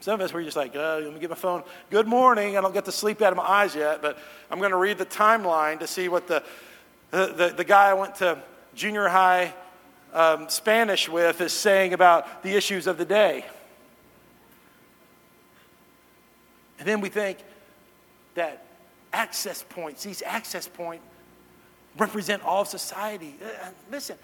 Some 0.00 0.14
of 0.14 0.20
us 0.22 0.32
were 0.32 0.42
just 0.42 0.56
like, 0.56 0.74
oh, 0.74 1.02
let 1.04 1.12
me 1.12 1.20
get 1.20 1.28
my 1.28 1.36
phone. 1.36 1.64
Good 1.90 2.06
morning. 2.06 2.56
I 2.56 2.62
don't 2.62 2.72
get 2.72 2.86
the 2.86 2.92
sleep 2.92 3.20
out 3.20 3.32
of 3.32 3.36
my 3.36 3.44
eyes 3.46 3.74
yet, 3.74 4.00
but 4.00 4.18
I'm 4.50 4.58
going 4.58 4.70
to 4.70 4.78
read 4.78 4.96
the 4.96 5.04
timeline 5.04 5.80
to 5.80 5.86
see 5.86 6.08
what 6.08 6.28
the, 6.28 6.42
the, 7.10 7.26
the, 7.26 7.48
the 7.58 7.64
guy 7.64 7.90
I 7.90 7.94
went 7.94 8.14
to 8.16 8.42
junior 8.74 9.08
high 9.08 9.52
um, 10.12 10.48
Spanish 10.48 11.08
with 11.08 11.40
is 11.40 11.52
saying 11.52 11.92
about 11.92 12.42
the 12.42 12.54
issues 12.54 12.86
of 12.86 12.98
the 12.98 13.04
day. 13.04 13.44
And 16.78 16.86
then 16.86 17.00
we 17.00 17.08
think 17.08 17.38
that 18.34 18.64
access 19.12 19.64
points, 19.68 20.04
these 20.04 20.22
access 20.22 20.68
points, 20.68 21.04
represent 21.96 22.44
all 22.44 22.62
of 22.62 22.68
society. 22.68 23.34
Uh, 23.42 23.46
uh, 23.46 23.70
listen, 23.90 24.16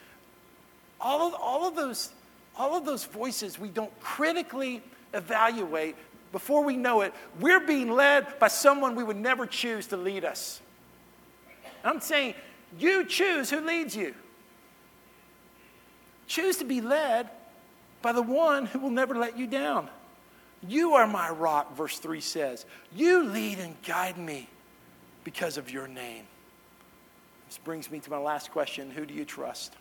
all 1.00 1.26
of, 1.26 1.34
all 1.34 1.66
of 1.66 1.74
those 1.74 2.10
all 2.56 2.76
of 2.76 2.84
those 2.84 3.04
voices 3.04 3.58
we 3.58 3.68
don't 3.68 3.90
critically 4.00 4.80
evaluate 5.12 5.96
before 6.34 6.64
we 6.64 6.76
know 6.76 7.02
it, 7.02 7.14
we're 7.38 7.60
being 7.60 7.92
led 7.92 8.40
by 8.40 8.48
someone 8.48 8.96
we 8.96 9.04
would 9.04 9.16
never 9.16 9.46
choose 9.46 9.86
to 9.86 9.96
lead 9.96 10.24
us. 10.24 10.60
I'm 11.84 12.00
saying 12.00 12.34
you 12.76 13.04
choose 13.04 13.50
who 13.50 13.60
leads 13.60 13.94
you. 13.94 14.14
Choose 16.26 16.56
to 16.58 16.64
be 16.64 16.80
led 16.80 17.28
by 18.02 18.12
the 18.12 18.22
one 18.22 18.66
who 18.66 18.78
will 18.78 18.90
never 18.90 19.14
let 19.14 19.38
you 19.38 19.46
down. 19.46 19.88
You 20.66 20.94
are 20.94 21.06
my 21.06 21.30
rock, 21.30 21.76
verse 21.76 21.98
3 21.98 22.20
says. 22.20 22.64
You 22.94 23.24
lead 23.24 23.58
and 23.58 23.74
guide 23.82 24.16
me 24.16 24.48
because 25.24 25.58
of 25.58 25.70
your 25.70 25.86
name. 25.86 26.24
This 27.48 27.58
brings 27.58 27.90
me 27.90 28.00
to 28.00 28.10
my 28.10 28.18
last 28.18 28.50
question 28.50 28.90
Who 28.90 29.06
do 29.06 29.14
you 29.14 29.24
trust? 29.24 29.74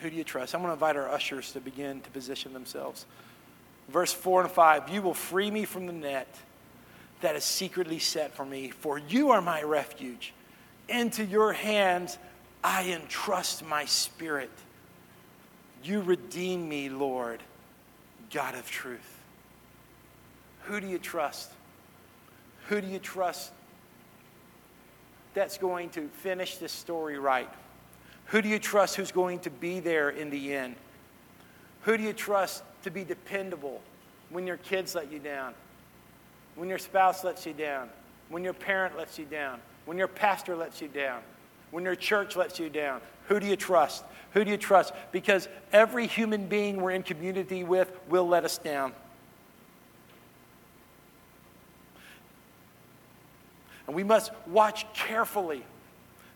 Who 0.00 0.10
do 0.10 0.16
you 0.16 0.24
trust? 0.24 0.54
I'm 0.54 0.60
going 0.60 0.70
to 0.70 0.74
invite 0.74 0.96
our 0.96 1.08
ushers 1.08 1.52
to 1.52 1.60
begin 1.60 2.00
to 2.02 2.10
position 2.10 2.52
themselves. 2.52 3.06
Verse 3.88 4.12
4 4.12 4.42
and 4.42 4.50
5 4.50 4.88
You 4.90 5.02
will 5.02 5.14
free 5.14 5.50
me 5.50 5.64
from 5.64 5.86
the 5.86 5.92
net 5.92 6.28
that 7.20 7.34
is 7.34 7.44
secretly 7.44 7.98
set 7.98 8.34
for 8.34 8.44
me, 8.44 8.70
for 8.70 8.98
you 8.98 9.30
are 9.30 9.40
my 9.40 9.62
refuge. 9.62 10.32
Into 10.88 11.24
your 11.24 11.52
hands 11.52 12.18
I 12.66 12.82
entrust 12.86 13.64
my 13.64 13.84
spirit. 13.84 14.50
You 15.84 16.00
redeem 16.00 16.68
me, 16.68 16.88
Lord, 16.88 17.40
God 18.32 18.56
of 18.56 18.68
truth. 18.68 19.20
Who 20.62 20.80
do 20.80 20.88
you 20.88 20.98
trust? 20.98 21.52
Who 22.68 22.80
do 22.80 22.88
you 22.88 22.98
trust 22.98 23.52
that's 25.32 25.58
going 25.58 25.90
to 25.90 26.08
finish 26.08 26.56
this 26.56 26.72
story 26.72 27.20
right? 27.20 27.48
Who 28.26 28.42
do 28.42 28.48
you 28.48 28.58
trust 28.58 28.96
who's 28.96 29.12
going 29.12 29.38
to 29.40 29.50
be 29.50 29.78
there 29.78 30.10
in 30.10 30.28
the 30.28 30.52
end? 30.52 30.74
Who 31.82 31.96
do 31.96 32.02
you 32.02 32.12
trust 32.12 32.64
to 32.82 32.90
be 32.90 33.04
dependable 33.04 33.80
when 34.30 34.44
your 34.44 34.56
kids 34.56 34.96
let 34.96 35.12
you 35.12 35.20
down? 35.20 35.54
When 36.56 36.68
your 36.68 36.78
spouse 36.78 37.22
lets 37.22 37.46
you 37.46 37.52
down? 37.52 37.90
When 38.28 38.42
your 38.42 38.54
parent 38.54 38.98
lets 38.98 39.20
you 39.20 39.24
down? 39.24 39.60
When 39.84 39.96
your 39.96 40.08
pastor 40.08 40.56
lets 40.56 40.82
you 40.82 40.88
down? 40.88 41.22
When 41.76 41.84
your 41.84 41.94
church 41.94 42.36
lets 42.36 42.58
you 42.58 42.70
down? 42.70 43.02
Who 43.28 43.38
do 43.38 43.46
you 43.46 43.54
trust? 43.54 44.02
Who 44.32 44.42
do 44.42 44.50
you 44.50 44.56
trust? 44.56 44.94
Because 45.12 45.46
every 45.74 46.06
human 46.06 46.46
being 46.46 46.80
we're 46.80 46.92
in 46.92 47.02
community 47.02 47.64
with 47.64 47.92
will 48.08 48.26
let 48.26 48.46
us 48.46 48.56
down. 48.56 48.94
And 53.86 53.94
we 53.94 54.04
must 54.04 54.32
watch 54.46 54.86
carefully 54.94 55.62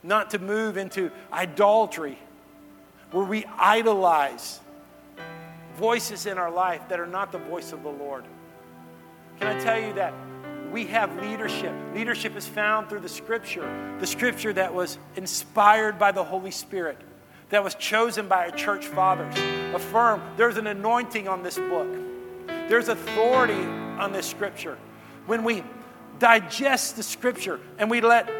not 0.03 0.29
to 0.33 0.39
move 0.39 0.77
into 0.77 1.11
idolatry 1.33 2.19
where 3.11 3.25
we 3.25 3.47
idolize 3.57 4.61
voices 5.79 6.27
in 6.27 6.37
our 6.37 6.51
life 6.51 6.83
that 6.91 7.01
are 7.01 7.07
not 7.07 7.33
the 7.33 7.39
voice 7.39 7.73
of 7.73 7.83
the 7.83 7.89
Lord. 7.89 8.25
Can 9.39 9.57
I 9.57 9.59
tell 9.59 9.81
you 9.81 9.95
that 9.95 10.13
we 10.71 10.87
have 10.87 11.21
leadership. 11.21 11.75
Leadership 11.95 12.37
is 12.37 12.47
found 12.47 12.89
through 12.89 13.01
the 13.01 13.09
scripture, 13.09 13.97
the 13.99 14.07
scripture 14.07 14.53
that 14.53 14.73
was 14.73 14.99
inspired 15.17 15.99
by 15.99 16.13
the 16.13 16.23
Holy 16.23 16.51
Spirit, 16.51 16.99
that 17.51 17.65
was 17.65 17.75
chosen 17.75 18.29
by 18.29 18.47
our 18.47 18.51
church 18.51 18.87
fathers. 18.87 19.35
Affirm 19.75 20.23
there's 20.37 20.57
an 20.57 20.67
anointing 20.67 21.29
on 21.29 21.43
this 21.43 21.59
book, 21.59 21.89
there's 22.69 22.89
authority 22.89 23.63
on 23.99 24.13
this 24.13 24.27
scripture. 24.27 24.79
When 25.27 25.45
we 25.45 25.65
digest 26.19 26.97
the 26.97 27.03
scripture 27.03 27.61
and 27.79 27.91
we 27.91 28.01
let 28.01 28.31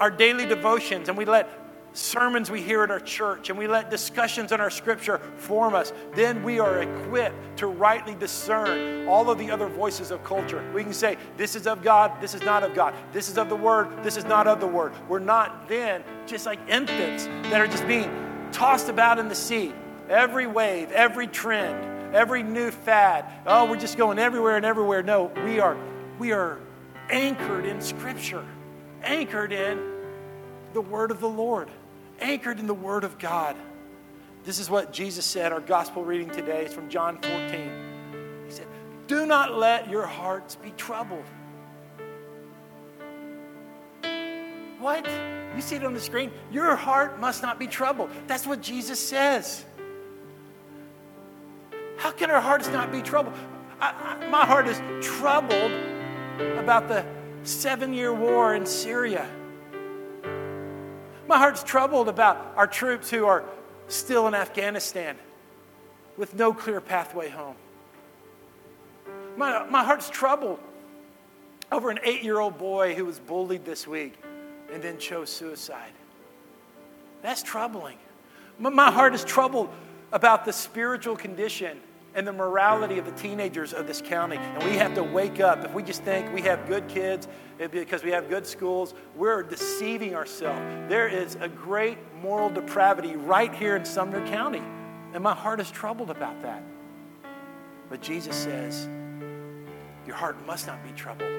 our 0.00 0.10
daily 0.10 0.46
devotions 0.46 1.08
and 1.08 1.16
we 1.16 1.24
let 1.24 1.48
sermons 1.96 2.50
we 2.50 2.60
hear 2.60 2.82
at 2.82 2.90
our 2.90 3.00
church 3.00 3.50
and 3.50 3.58
we 3.58 3.66
let 3.66 3.90
discussions 3.90 4.52
on 4.52 4.60
our 4.60 4.70
scripture 4.70 5.18
form 5.36 5.74
us, 5.74 5.92
then 6.14 6.42
we 6.42 6.58
are 6.58 6.82
equipped 6.82 7.58
to 7.58 7.66
rightly 7.66 8.14
discern 8.14 9.06
all 9.08 9.30
of 9.30 9.38
the 9.38 9.50
other 9.50 9.66
voices 9.66 10.10
of 10.10 10.22
culture. 10.24 10.64
We 10.74 10.82
can 10.82 10.92
say, 10.92 11.16
this 11.36 11.56
is 11.56 11.66
of 11.66 11.82
God, 11.82 12.20
this 12.20 12.34
is 12.34 12.42
not 12.42 12.62
of 12.62 12.74
God. 12.74 12.94
This 13.12 13.28
is 13.28 13.38
of 13.38 13.48
the 13.48 13.56
Word, 13.56 14.02
this 14.02 14.16
is 14.16 14.24
not 14.24 14.46
of 14.46 14.60
the 14.60 14.66
Word. 14.66 14.92
We're 15.08 15.18
not 15.18 15.68
then 15.68 16.04
just 16.26 16.46
like 16.46 16.60
infants 16.68 17.26
that 17.50 17.60
are 17.60 17.66
just 17.66 17.86
being 17.86 18.10
tossed 18.52 18.88
about 18.88 19.18
in 19.18 19.28
the 19.28 19.34
sea. 19.34 19.72
Every 20.08 20.46
wave, 20.46 20.92
every 20.92 21.26
trend, 21.26 22.14
every 22.14 22.42
new 22.42 22.70
fad. 22.70 23.24
Oh, 23.46 23.64
we're 23.64 23.80
just 23.80 23.96
going 23.96 24.18
everywhere 24.18 24.56
and 24.56 24.64
everywhere. 24.64 25.02
No, 25.02 25.32
we 25.44 25.60
are, 25.60 25.76
we 26.18 26.32
are 26.32 26.60
anchored 27.10 27.64
in 27.64 27.80
Scripture, 27.80 28.44
anchored 29.02 29.52
in 29.52 29.94
the 30.72 30.80
Word 30.80 31.10
of 31.10 31.20
the 31.20 31.28
Lord, 31.28 31.70
anchored 32.20 32.58
in 32.58 32.66
the 32.66 32.74
Word 32.74 33.04
of 33.04 33.18
God. 33.18 33.56
This 34.44 34.58
is 34.58 34.70
what 34.70 34.92
Jesus 34.92 35.24
said. 35.24 35.52
Our 35.52 35.60
gospel 35.60 36.04
reading 36.04 36.30
today 36.30 36.66
is 36.66 36.72
from 36.72 36.88
John 36.88 37.18
14. 37.18 37.70
He 38.46 38.52
said, 38.52 38.66
Do 39.06 39.26
not 39.26 39.54
let 39.54 39.90
your 39.90 40.06
hearts 40.06 40.54
be 40.56 40.70
troubled. 40.76 41.24
What? 44.78 45.06
You 45.56 45.62
see 45.62 45.76
it 45.76 45.84
on 45.84 45.94
the 45.94 46.00
screen? 46.00 46.30
Your 46.52 46.76
heart 46.76 47.18
must 47.18 47.42
not 47.42 47.58
be 47.58 47.66
troubled. 47.66 48.10
That's 48.26 48.46
what 48.46 48.60
Jesus 48.60 49.00
says. 49.00 49.64
How 51.96 52.10
can 52.12 52.30
our 52.30 52.40
hearts 52.40 52.68
not 52.68 52.92
be 52.92 53.02
troubled? 53.02 53.34
I, 53.80 54.18
I, 54.20 54.28
my 54.28 54.44
heart 54.44 54.68
is 54.68 54.80
troubled 55.04 55.72
about 56.58 56.88
the 56.88 57.04
seven 57.42 57.92
year 57.92 58.12
war 58.12 58.54
in 58.54 58.66
Syria. 58.66 59.26
My 61.28 61.38
heart's 61.38 61.62
troubled 61.62 62.08
about 62.08 62.54
our 62.56 62.66
troops 62.66 63.10
who 63.10 63.26
are 63.26 63.44
still 63.88 64.28
in 64.28 64.34
Afghanistan 64.34 65.16
with 66.16 66.34
no 66.34 66.52
clear 66.52 66.80
pathway 66.80 67.28
home. 67.28 67.56
My, 69.36 69.66
my 69.68 69.84
heart's 69.84 70.08
troubled 70.08 70.60
over 71.70 71.90
an 71.90 71.98
eight 72.04 72.22
year 72.22 72.38
old 72.38 72.58
boy 72.58 72.94
who 72.94 73.04
was 73.04 73.18
bullied 73.18 73.64
this 73.64 73.86
week 73.86 74.14
and 74.72 74.82
then 74.82 74.98
chose 74.98 75.30
suicide. 75.30 75.92
That's 77.22 77.42
troubling. 77.42 77.98
My 78.58 78.90
heart 78.90 79.14
is 79.14 79.24
troubled 79.24 79.68
about 80.12 80.44
the 80.44 80.52
spiritual 80.52 81.16
condition 81.16 81.80
and 82.16 82.26
the 82.26 82.32
morality 82.32 82.98
of 82.98 83.04
the 83.04 83.12
teenagers 83.12 83.74
of 83.74 83.86
this 83.86 84.00
county. 84.00 84.36
And 84.38 84.64
we 84.64 84.76
have 84.78 84.94
to 84.94 85.02
wake 85.02 85.38
up. 85.38 85.64
If 85.64 85.74
we 85.74 85.82
just 85.82 86.02
think 86.02 86.32
we 86.32 86.40
have 86.42 86.66
good 86.66 86.88
kids 86.88 87.28
because 87.58 88.02
we 88.02 88.10
have 88.10 88.30
good 88.30 88.46
schools, 88.46 88.94
we're 89.14 89.42
deceiving 89.42 90.14
ourselves. 90.14 90.60
There 90.88 91.08
is 91.08 91.36
a 91.40 91.48
great 91.48 91.98
moral 92.22 92.48
depravity 92.48 93.16
right 93.16 93.54
here 93.54 93.76
in 93.76 93.84
Sumner 93.84 94.26
County. 94.26 94.62
And 95.12 95.22
my 95.22 95.34
heart 95.34 95.60
is 95.60 95.70
troubled 95.70 96.10
about 96.10 96.40
that. 96.42 96.62
But 97.90 98.00
Jesus 98.00 98.34
says, 98.34 98.88
Your 100.06 100.16
heart 100.16 100.44
must 100.46 100.66
not 100.66 100.82
be 100.82 100.92
troubled. 100.92 101.30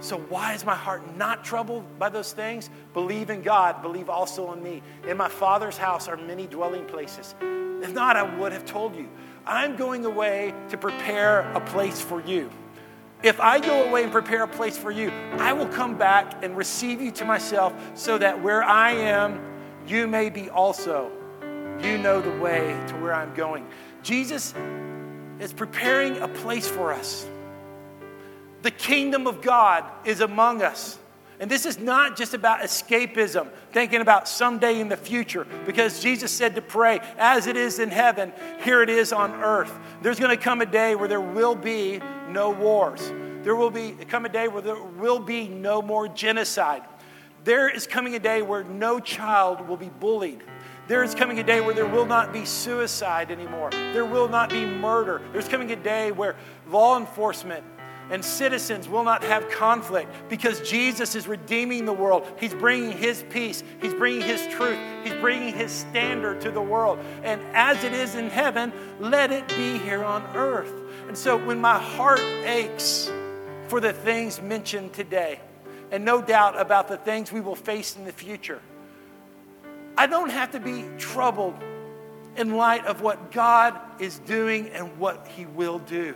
So, 0.00 0.18
why 0.18 0.54
is 0.54 0.64
my 0.64 0.74
heart 0.74 1.16
not 1.16 1.44
troubled 1.44 1.98
by 1.98 2.08
those 2.08 2.32
things? 2.32 2.70
Believe 2.92 3.30
in 3.30 3.40
God, 3.40 3.82
believe 3.82 4.10
also 4.10 4.52
in 4.52 4.62
me. 4.62 4.82
In 5.06 5.16
my 5.16 5.28
Father's 5.28 5.76
house 5.76 6.08
are 6.08 6.16
many 6.16 6.48
dwelling 6.48 6.86
places. 6.86 7.36
If 7.40 7.92
not, 7.92 8.16
I 8.16 8.22
would 8.22 8.52
have 8.52 8.64
told 8.64 8.96
you. 8.96 9.08
I'm 9.46 9.76
going 9.76 10.04
away 10.04 10.54
to 10.68 10.76
prepare 10.76 11.40
a 11.52 11.60
place 11.60 12.00
for 12.00 12.20
you. 12.20 12.50
If 13.22 13.40
I 13.40 13.60
go 13.60 13.84
away 13.84 14.02
and 14.02 14.10
prepare 14.10 14.42
a 14.42 14.48
place 14.48 14.76
for 14.76 14.90
you, 14.90 15.10
I 15.38 15.52
will 15.52 15.68
come 15.68 15.96
back 15.96 16.42
and 16.44 16.56
receive 16.56 17.00
you 17.00 17.10
to 17.12 17.24
myself 17.24 17.72
so 17.94 18.18
that 18.18 18.42
where 18.42 18.62
I 18.62 18.92
am, 18.92 19.40
you 19.86 20.06
may 20.06 20.28
be 20.28 20.50
also. 20.50 21.10
You 21.82 21.98
know 21.98 22.20
the 22.20 22.36
way 22.38 22.78
to 22.88 22.94
where 22.96 23.14
I'm 23.14 23.34
going. 23.34 23.66
Jesus 24.02 24.54
is 25.38 25.52
preparing 25.52 26.18
a 26.18 26.28
place 26.28 26.68
for 26.68 26.92
us. 26.92 27.26
The 28.62 28.70
kingdom 28.70 29.26
of 29.26 29.42
God 29.42 29.84
is 30.04 30.20
among 30.20 30.62
us. 30.62 30.98
And 31.42 31.50
this 31.50 31.66
is 31.66 31.76
not 31.76 32.16
just 32.16 32.34
about 32.34 32.60
escapism, 32.60 33.48
thinking 33.72 34.00
about 34.00 34.28
someday 34.28 34.78
in 34.78 34.88
the 34.88 34.96
future, 34.96 35.44
because 35.66 36.00
Jesus 36.00 36.30
said 36.30 36.54
to 36.54 36.62
pray, 36.62 37.00
as 37.18 37.48
it 37.48 37.56
is 37.56 37.80
in 37.80 37.90
heaven, 37.90 38.32
here 38.62 38.80
it 38.80 38.88
is 38.88 39.12
on 39.12 39.32
earth. 39.42 39.76
There's 40.02 40.20
going 40.20 40.30
to 40.30 40.40
come 40.40 40.60
a 40.60 40.66
day 40.66 40.94
where 40.94 41.08
there 41.08 41.20
will 41.20 41.56
be 41.56 42.00
no 42.28 42.50
wars. 42.50 43.12
There 43.42 43.56
will 43.56 43.72
be 43.72 43.90
come 44.08 44.24
a 44.24 44.28
day 44.28 44.46
where 44.46 44.62
there 44.62 44.80
will 44.80 45.18
be 45.18 45.48
no 45.48 45.82
more 45.82 46.06
genocide. 46.06 46.84
There 47.42 47.68
is 47.68 47.88
coming 47.88 48.14
a 48.14 48.20
day 48.20 48.42
where 48.42 48.62
no 48.62 49.00
child 49.00 49.66
will 49.66 49.76
be 49.76 49.90
bullied. 49.98 50.44
There 50.86 51.02
is 51.02 51.12
coming 51.12 51.40
a 51.40 51.42
day 51.42 51.60
where 51.60 51.74
there 51.74 51.88
will 51.88 52.06
not 52.06 52.32
be 52.32 52.44
suicide 52.44 53.32
anymore. 53.32 53.70
There 53.72 54.04
will 54.04 54.28
not 54.28 54.48
be 54.48 54.64
murder. 54.64 55.20
There's 55.32 55.48
coming 55.48 55.72
a 55.72 55.76
day 55.76 56.12
where 56.12 56.36
law 56.68 57.00
enforcement 57.00 57.64
and 58.12 58.22
citizens 58.22 58.90
will 58.90 59.04
not 59.04 59.24
have 59.24 59.50
conflict 59.50 60.12
because 60.28 60.60
Jesus 60.60 61.14
is 61.14 61.26
redeeming 61.26 61.86
the 61.86 61.94
world. 61.94 62.30
He's 62.38 62.52
bringing 62.52 62.92
His 62.92 63.24
peace, 63.30 63.64
He's 63.80 63.94
bringing 63.94 64.20
His 64.20 64.46
truth, 64.48 64.78
He's 65.02 65.14
bringing 65.14 65.54
His 65.54 65.72
standard 65.72 66.42
to 66.42 66.50
the 66.50 66.60
world. 66.60 66.98
And 67.24 67.40
as 67.54 67.82
it 67.84 67.94
is 67.94 68.14
in 68.14 68.28
heaven, 68.28 68.70
let 69.00 69.32
it 69.32 69.48
be 69.48 69.78
here 69.78 70.04
on 70.04 70.22
earth. 70.36 70.74
And 71.08 71.16
so 71.16 71.38
when 71.38 71.58
my 71.58 71.78
heart 71.78 72.20
aches 72.20 73.10
for 73.68 73.80
the 73.80 73.94
things 73.94 74.42
mentioned 74.42 74.92
today, 74.92 75.40
and 75.90 76.04
no 76.04 76.20
doubt 76.20 76.60
about 76.60 76.88
the 76.88 76.98
things 76.98 77.32
we 77.32 77.40
will 77.40 77.56
face 77.56 77.96
in 77.96 78.04
the 78.04 78.12
future, 78.12 78.60
I 79.96 80.06
don't 80.06 80.30
have 80.30 80.50
to 80.50 80.60
be 80.60 80.84
troubled 80.98 81.56
in 82.36 82.56
light 82.58 82.84
of 82.84 83.00
what 83.00 83.32
God 83.32 83.74
is 83.98 84.18
doing 84.18 84.68
and 84.68 84.98
what 84.98 85.26
He 85.28 85.46
will 85.46 85.78
do. 85.78 86.14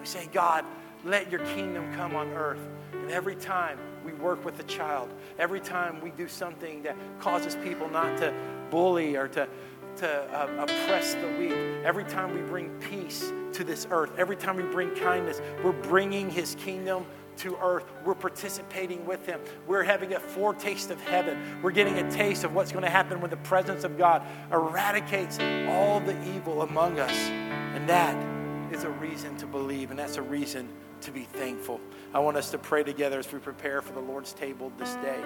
We 0.00 0.06
say, 0.06 0.26
God, 0.32 0.64
let 1.08 1.30
your 1.30 1.44
kingdom 1.46 1.92
come 1.94 2.14
on 2.14 2.28
earth. 2.32 2.60
And 2.92 3.10
every 3.10 3.36
time 3.36 3.78
we 4.04 4.12
work 4.12 4.44
with 4.44 4.58
a 4.60 4.64
child, 4.64 5.10
every 5.38 5.60
time 5.60 6.00
we 6.00 6.10
do 6.10 6.28
something 6.28 6.82
that 6.82 6.96
causes 7.18 7.56
people 7.56 7.88
not 7.88 8.18
to 8.18 8.34
bully 8.70 9.16
or 9.16 9.28
to, 9.28 9.48
to 9.96 10.08
uh, 10.08 10.62
oppress 10.62 11.14
the 11.14 11.28
weak, 11.38 11.52
every 11.84 12.04
time 12.04 12.34
we 12.34 12.42
bring 12.42 12.70
peace 12.78 13.32
to 13.52 13.64
this 13.64 13.86
earth, 13.90 14.12
every 14.18 14.36
time 14.36 14.56
we 14.56 14.62
bring 14.64 14.94
kindness, 14.94 15.40
we're 15.64 15.72
bringing 15.72 16.30
his 16.30 16.54
kingdom 16.56 17.06
to 17.38 17.56
earth. 17.62 17.84
We're 18.04 18.14
participating 18.14 19.06
with 19.06 19.24
him. 19.24 19.40
We're 19.66 19.84
having 19.84 20.14
a 20.14 20.20
foretaste 20.20 20.90
of 20.90 21.00
heaven. 21.00 21.38
We're 21.62 21.70
getting 21.70 21.98
a 21.98 22.10
taste 22.10 22.44
of 22.44 22.54
what's 22.54 22.72
going 22.72 22.84
to 22.84 22.90
happen 22.90 23.20
when 23.20 23.30
the 23.30 23.36
presence 23.38 23.84
of 23.84 23.96
God 23.96 24.22
eradicates 24.52 25.38
all 25.68 26.00
the 26.00 26.20
evil 26.34 26.62
among 26.62 26.98
us. 26.98 27.12
And 27.12 27.88
that 27.88 28.37
is 28.72 28.84
a 28.84 28.90
reason 28.90 29.36
to 29.38 29.46
believe, 29.46 29.90
and 29.90 29.98
that's 29.98 30.16
a 30.16 30.22
reason 30.22 30.68
to 31.02 31.10
be 31.10 31.24
thankful. 31.24 31.80
I 32.12 32.18
want 32.18 32.36
us 32.36 32.50
to 32.50 32.58
pray 32.58 32.82
together 32.82 33.18
as 33.18 33.32
we 33.32 33.38
prepare 33.38 33.82
for 33.82 33.92
the 33.92 34.00
Lord's 34.00 34.32
table 34.32 34.72
this 34.78 34.94
day. 34.96 35.22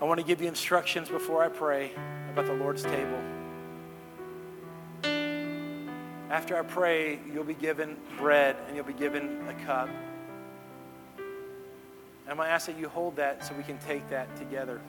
I 0.00 0.04
want 0.04 0.20
to 0.20 0.26
give 0.26 0.42
you 0.42 0.48
instructions 0.48 1.08
before 1.08 1.42
I 1.42 1.48
pray 1.48 1.92
about 2.30 2.46
the 2.46 2.54
Lord's 2.54 2.82
table. 2.82 3.20
After 6.30 6.58
I 6.58 6.62
pray, 6.62 7.20
you'll 7.32 7.44
be 7.44 7.54
given 7.54 7.96
bread 8.18 8.56
and 8.66 8.76
you'll 8.76 8.84
be 8.84 8.92
given 8.92 9.46
a 9.48 9.54
cup. 9.64 9.88
I'm 12.26 12.36
going 12.36 12.48
to 12.48 12.52
ask 12.52 12.66
that 12.66 12.78
you 12.78 12.88
hold 12.88 13.16
that 13.16 13.46
so 13.46 13.54
we 13.54 13.62
can 13.62 13.78
take 13.78 14.08
that 14.08 14.34
together. 14.36 14.80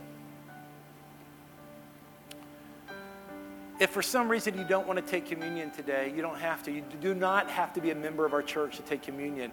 If 3.79 3.89
for 3.89 4.01
some 4.01 4.29
reason 4.29 4.57
you 4.57 4.63
don't 4.63 4.88
want 4.88 5.03
to 5.03 5.05
take 5.05 5.25
communion 5.25 5.69
today, 5.71 6.11
you 6.15 6.21
don't 6.21 6.39
have 6.39 6.63
to. 6.63 6.71
You 6.71 6.83
do 7.01 7.13
not 7.13 7.49
have 7.49 7.73
to 7.73 7.81
be 7.81 7.91
a 7.91 7.95
member 7.95 8.25
of 8.25 8.33
our 8.33 8.41
church 8.41 8.77
to 8.77 8.83
take 8.83 9.01
communion. 9.01 9.51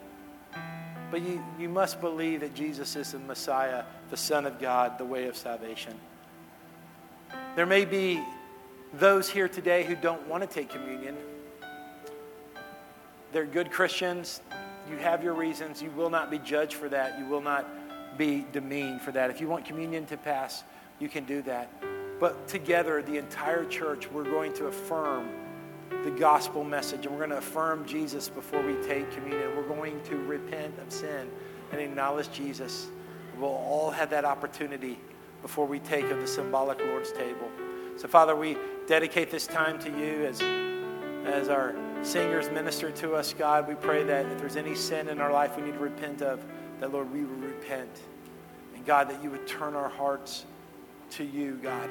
But 1.10 1.22
you, 1.22 1.44
you 1.58 1.68
must 1.68 2.00
believe 2.00 2.40
that 2.40 2.54
Jesus 2.54 2.96
is 2.96 3.12
the 3.12 3.18
Messiah, 3.18 3.84
the 4.10 4.16
Son 4.16 4.46
of 4.46 4.60
God, 4.60 4.96
the 4.96 5.04
way 5.04 5.26
of 5.26 5.36
salvation. 5.36 5.94
There 7.56 7.66
may 7.66 7.84
be 7.84 8.22
those 8.94 9.28
here 9.28 9.48
today 9.48 9.84
who 9.84 9.94
don't 9.96 10.26
want 10.26 10.42
to 10.42 10.48
take 10.48 10.70
communion. 10.70 11.16
They're 13.32 13.44
good 13.44 13.70
Christians. 13.70 14.40
You 14.90 14.96
have 14.98 15.24
your 15.24 15.34
reasons. 15.34 15.82
You 15.82 15.90
will 15.90 16.10
not 16.10 16.30
be 16.30 16.38
judged 16.38 16.74
for 16.74 16.88
that. 16.88 17.18
You 17.18 17.26
will 17.26 17.40
not 17.40 17.66
be 18.16 18.46
demeaned 18.52 19.02
for 19.02 19.12
that. 19.12 19.30
If 19.30 19.40
you 19.40 19.48
want 19.48 19.64
communion 19.64 20.06
to 20.06 20.16
pass, 20.16 20.64
you 20.98 21.08
can 21.08 21.24
do 21.24 21.42
that. 21.42 21.68
But 22.22 22.46
together, 22.46 23.02
the 23.02 23.18
entire 23.18 23.64
church, 23.64 24.08
we're 24.08 24.22
going 24.22 24.52
to 24.52 24.66
affirm 24.66 25.28
the 26.04 26.10
gospel 26.12 26.62
message 26.62 27.04
and 27.04 27.10
we're 27.10 27.26
going 27.26 27.30
to 27.30 27.38
affirm 27.38 27.84
Jesus 27.84 28.28
before 28.28 28.62
we 28.62 28.74
take 28.86 29.10
communion. 29.10 29.56
We're 29.56 29.66
going 29.66 30.00
to 30.04 30.16
repent 30.18 30.78
of 30.78 30.92
sin 30.92 31.28
and 31.72 31.80
acknowledge 31.80 32.30
Jesus. 32.30 32.86
We'll 33.36 33.48
all 33.48 33.90
have 33.90 34.08
that 34.10 34.24
opportunity 34.24 35.00
before 35.42 35.66
we 35.66 35.80
take 35.80 36.04
of 36.12 36.20
the 36.20 36.26
symbolic 36.28 36.78
Lord's 36.78 37.10
table. 37.10 37.50
So, 37.96 38.06
Father, 38.06 38.36
we 38.36 38.56
dedicate 38.86 39.32
this 39.32 39.48
time 39.48 39.80
to 39.80 39.88
you 39.88 40.24
as, 40.24 40.40
as 41.26 41.48
our 41.48 41.74
singers 42.02 42.48
minister 42.50 42.92
to 42.92 43.16
us, 43.16 43.34
God. 43.36 43.66
We 43.66 43.74
pray 43.74 44.04
that 44.04 44.26
if 44.26 44.38
there's 44.38 44.54
any 44.54 44.76
sin 44.76 45.08
in 45.08 45.20
our 45.20 45.32
life 45.32 45.56
we 45.56 45.64
need 45.64 45.74
to 45.74 45.80
repent 45.80 46.22
of, 46.22 46.40
that, 46.78 46.92
Lord, 46.92 47.12
we 47.12 47.24
would 47.24 47.42
repent. 47.42 47.90
And, 48.76 48.86
God, 48.86 49.10
that 49.10 49.20
you 49.24 49.30
would 49.30 49.48
turn 49.48 49.74
our 49.74 49.88
hearts 49.88 50.44
to 51.12 51.24
you, 51.24 51.58
God. 51.62 51.90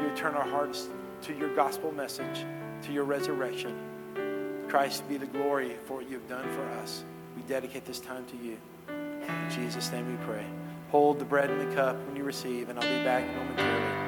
You 0.00 0.10
turn 0.16 0.34
our 0.34 0.48
hearts 0.48 0.88
to 1.22 1.34
your 1.34 1.54
gospel 1.54 1.92
message, 1.92 2.44
to 2.82 2.92
your 2.92 3.04
resurrection. 3.04 4.66
Christ 4.68 5.08
be 5.08 5.16
the 5.16 5.26
glory 5.26 5.76
for 5.84 5.98
what 5.98 6.10
you've 6.10 6.28
done 6.28 6.48
for 6.50 6.64
us. 6.80 7.04
We 7.36 7.42
dedicate 7.42 7.84
this 7.84 8.00
time 8.00 8.24
to 8.26 8.36
you. 8.36 8.56
In 8.88 9.50
Jesus' 9.50 9.92
name 9.92 10.10
we 10.10 10.24
pray. 10.24 10.44
Hold 10.90 11.20
the 11.20 11.24
bread 11.24 11.48
and 11.50 11.60
the 11.60 11.74
cup 11.76 11.96
when 12.06 12.16
you 12.16 12.24
receive, 12.24 12.68
and 12.68 12.78
I'll 12.78 12.98
be 12.98 13.04
back 13.04 13.24
momentarily. 13.36 14.03